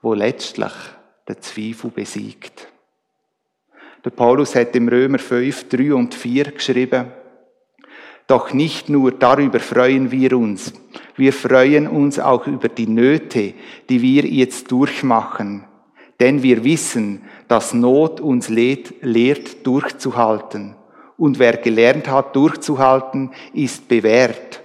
wo 0.00 0.14
letztlich 0.14 0.72
den 1.28 1.42
Zweifel 1.42 1.90
besiegt. 1.90 2.68
Der 4.02 4.12
Paulus 4.12 4.54
hat 4.54 4.74
im 4.74 4.88
Römer 4.88 5.18
5, 5.18 5.68
3 5.68 5.92
und 5.92 6.14
4 6.14 6.52
geschrieben, 6.52 7.12
doch 8.26 8.54
nicht 8.54 8.88
nur 8.88 9.12
darüber 9.12 9.60
freuen 9.60 10.10
wir 10.10 10.38
uns, 10.38 10.72
wir 11.20 11.32
freuen 11.32 11.86
uns 11.86 12.18
auch 12.18 12.46
über 12.46 12.68
die 12.68 12.88
Nöte, 12.88 13.54
die 13.88 14.02
wir 14.02 14.24
jetzt 14.24 14.72
durchmachen, 14.72 15.66
denn 16.18 16.42
wir 16.42 16.64
wissen, 16.64 17.22
dass 17.46 17.74
Not 17.74 18.20
uns 18.20 18.48
lehrt, 18.48 19.66
durchzuhalten. 19.66 20.76
Und 21.16 21.38
wer 21.38 21.58
gelernt 21.58 22.08
hat, 22.08 22.34
durchzuhalten, 22.34 23.32
ist 23.52 23.86
bewährt. 23.86 24.62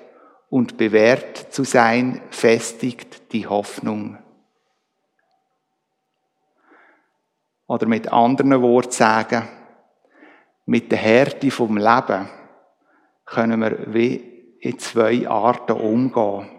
Und 0.50 0.78
bewährt 0.78 1.54
zu 1.54 1.65
sein, 1.65 2.22
festigt 2.30 3.34
die 3.34 3.46
Hoffnung. 3.46 4.18
Oder 7.68 7.86
mit 7.88 8.13
anderen 8.13 8.62
Worten 8.62 8.91
sagen, 8.91 9.48
mit 10.65 10.91
der 10.91 11.00
Härte 11.00 11.52
vom 11.52 11.76
Leben 11.78 12.30
können 13.26 13.60
wir 13.60 13.94
wie 13.94 14.35
in 14.65 14.80
zwei 14.80 15.30
Arten 15.30 15.73
umgehen. 15.73 16.49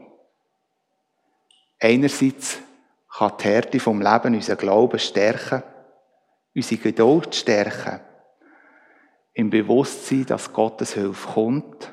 Einerseits 1.80 2.58
kann 3.12 3.32
die 3.40 3.44
Härte 3.44 3.80
vom 3.80 4.00
Leben 4.00 4.34
unseren 4.36 4.58
Glauben 4.58 5.00
stärken, 5.00 5.64
unsere 6.54 6.80
Geduld 6.80 7.34
stärken 7.34 8.00
im 9.32 9.50
Bewusstsein, 9.50 10.24
dass 10.24 10.52
Gottes 10.52 10.94
Hilfe 10.94 11.32
kommt, 11.32 11.92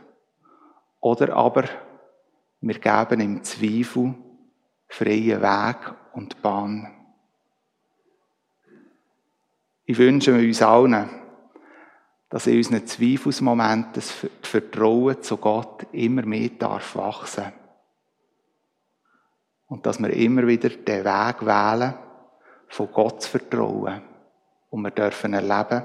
oder 0.99 1.35
aber 1.35 1.63
wir 2.61 2.79
geben 2.79 3.19
im 3.19 3.43
Zweifel 3.43 4.13
freien 4.87 5.41
Weg 5.41 5.95
und 6.13 6.41
Bahn. 6.43 6.93
Ich 9.85 9.97
wünsche 9.97 10.33
uns 10.33 10.61
allen, 10.61 11.09
dass 12.33 12.47
in 12.47 12.57
unseren 12.57 12.87
Zweifelsmomenten 12.87 13.93
das 13.93 14.11
Vertrauen 14.41 15.21
zu 15.21 15.37
Gott 15.37 15.85
immer 15.91 16.23
mehr 16.23 16.49
darf 16.57 16.95
wachsen. 16.95 17.53
Und 19.67 19.85
dass 19.85 19.99
wir 19.99 20.09
immer 20.09 20.47
wieder 20.47 20.69
den 20.69 21.05
Weg 21.05 21.45
wählen, 21.45 21.93
von 22.69 22.91
Gott 22.91 23.21
zu 23.21 23.29
vertrauen. 23.29 24.01
Und 24.71 24.81
wir 24.81 24.89
dürfen 24.89 25.35
erleben, 25.35 25.83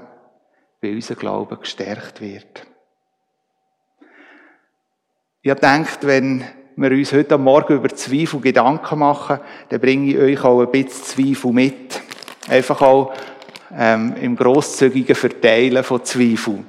wie 0.81 0.95
unser 0.95 1.13
Glaube 1.13 1.55
gestärkt 1.55 2.19
wird. 2.19 2.65
Ich 5.43 5.53
gedacht, 5.53 5.99
wenn 6.01 6.43
wir 6.75 6.89
uns 6.89 7.13
heute 7.13 7.37
Morgen 7.37 7.75
über 7.75 7.89
Zweifel 7.89 8.41
Gedanken 8.41 8.97
machen, 8.97 9.39
dann 9.69 9.79
bringe 9.79 10.09
ich 10.09 10.17
euch 10.17 10.43
auch 10.43 10.61
ein 10.61 10.71
bisschen 10.71 11.03
Zweifel 11.03 11.51
mit. 11.51 12.01
Einfach 12.47 12.81
auch 12.81 13.13
ähm, 13.77 14.15
im 14.21 14.35
grosszügigen 14.35 15.15
Verteilen 15.15 15.83
von 15.83 16.03
Zweifel. 16.03 16.63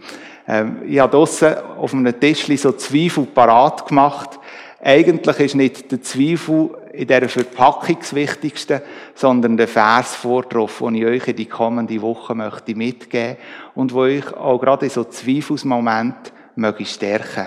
Ähm, 0.47 0.83
ich 0.87 0.99
habe 0.99 1.13
draussen 1.13 1.55
auf 1.79 1.95
einem 1.95 2.19
Tischli 2.19 2.57
so 2.57 2.73
Zweifel 2.73 3.27
parat 3.27 3.87
gemacht. 3.87 4.39
Eigentlich 4.83 5.39
ist 5.41 5.55
nicht 5.55 5.93
der 5.93 6.03
Zweifel 6.03 6.71
in 6.93 7.07
dieser 7.07 7.29
Verpackung 7.29 7.99
das 8.01 8.15
Wichtigste, 8.15 8.83
sondern 9.15 9.57
der 9.57 9.69
Vers 9.69 10.17
vor 10.17 10.43
drauf, 10.43 10.79
den 10.79 10.95
ich 10.97 11.05
euch 11.05 11.29
in 11.29 11.37
die 11.37 11.47
kommende 11.47 12.01
Woche 12.03 12.35
möchte 12.35 12.75
mitgeben 12.75 13.37
und 13.75 13.93
wo 13.93 14.07
ich 14.07 14.33
auch 14.35 14.59
gerade 14.59 14.87
in 14.87 14.91
so 14.91 15.05
Zweifelsmoment 15.05 16.33
möge 16.57 16.85
stärken. 16.85 17.47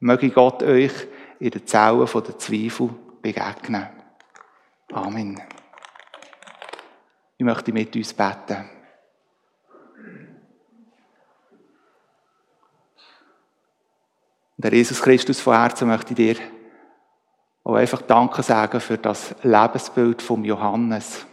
Möge 0.00 0.30
Gott 0.30 0.62
euch 0.62 0.92
in 1.38 1.50
den 1.50 1.66
Zellen 1.66 2.06
der 2.12 2.38
Zweifel 2.38 2.90
begegnen. 3.22 3.86
Amen. 4.92 5.40
Ich 7.40 7.44
möchte 7.46 7.72
mit 7.72 7.96
uns 7.96 8.12
beten. 8.12 8.68
Der 14.58 14.74
Jesus 14.74 15.00
Christus 15.00 15.40
von 15.40 15.54
Herzen 15.54 15.88
möchte 15.88 16.10
ich 16.10 16.16
dir 16.16 16.36
auch 17.64 17.76
einfach 17.76 18.02
Danke 18.02 18.42
sagen 18.42 18.78
für 18.78 18.98
das 18.98 19.34
Lebensbild 19.42 20.20
vom 20.20 20.44
Johannes, 20.44 21.24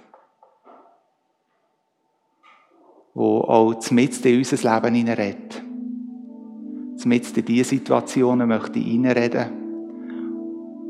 wo 3.14 3.42
auch 3.42 3.92
mit 3.92 4.26
in 4.26 4.38
unser 4.38 4.76
Leben 4.76 4.96
hineinredet. 4.96 5.62
Mit 7.04 7.38
in 7.38 7.44
diese 7.44 7.72
Situationen 7.72 8.48
möchte 8.48 8.80
ich 8.80 8.86
hineinreden, 8.86 9.52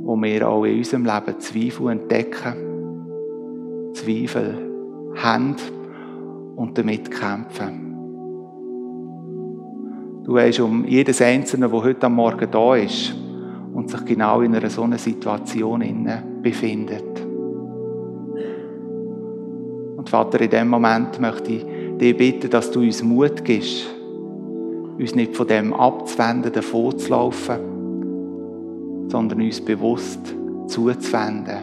wo 0.02 0.16
wir 0.16 0.48
auch 0.48 0.64
in 0.64 0.78
unserem 0.78 1.06
Leben 1.06 1.40
Zweifel 1.40 1.90
entdecken, 1.90 2.54
Zweifel 3.96 4.67
haben 5.24 5.56
und 6.56 6.78
damit 6.78 7.12
kämpfen. 7.12 7.88
Du 10.24 10.34
weißt 10.34 10.60
um 10.60 10.86
jedes 10.86 11.22
Einzelne, 11.22 11.70
der 11.70 11.84
heute 11.84 12.08
am 12.08 12.16
Morgen 12.16 12.52
da 12.52 12.76
ist 12.76 13.16
und 13.74 13.90
sich 13.90 14.04
genau 14.06 14.42
in 14.42 14.56
einer 14.56 14.70
so 14.70 14.84
einer 14.84 14.98
Situation 14.98 15.84
befindet. 16.42 17.26
Und 19.96 20.10
Vater, 20.10 20.42
in 20.42 20.50
dem 20.50 20.68
Moment 20.68 21.22
möchte 21.22 21.54
ich 21.54 21.66
dich 21.98 22.18
bitten, 22.18 22.50
dass 22.50 22.72
du 22.72 22.82
uns 22.82 23.02
Mut 23.04 23.44
gibst, 23.46 23.86
uns 24.98 25.16
nicht 25.16 25.36
von 25.36 25.48
dem 25.48 25.74
abzuwenden, 25.74 26.52
davon 26.52 26.98
zu 26.98 27.10
laufen, 27.10 27.58
sondern 29.10 29.42
uns 29.42 29.62
bewusst 29.62 30.34
zuzuwenden, 30.68 31.60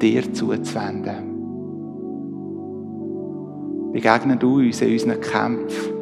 dir 0.00 0.32
zuzuwenden. 0.32 1.27
Begegne 3.92 4.36
du 4.36 4.58
uns 4.58 4.80
in 4.80 4.92
unseren 4.92 5.20
Kämpfen 5.20 5.92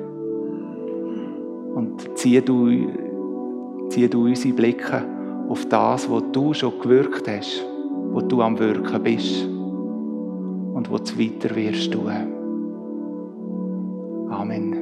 und 1.75 2.18
zieh 2.18 2.40
du, 2.40 2.88
zieh 3.90 4.09
du 4.09 4.25
unsere 4.25 4.55
Blicke 4.55 5.05
auf 5.49 5.66
das, 5.66 6.11
was 6.11 6.25
du 6.33 6.53
schon 6.53 6.79
gewirkt 6.81 7.29
hast, 7.29 7.64
wo 8.11 8.20
du 8.20 8.42
am 8.42 8.59
Wirken 8.59 9.03
bist 9.03 9.44
und 9.44 10.90
wo 10.90 10.99
du 10.99 11.18
weiter 11.18 11.55
wirst 11.55 11.92
tun. 11.92 12.12
Amen. 14.31 14.76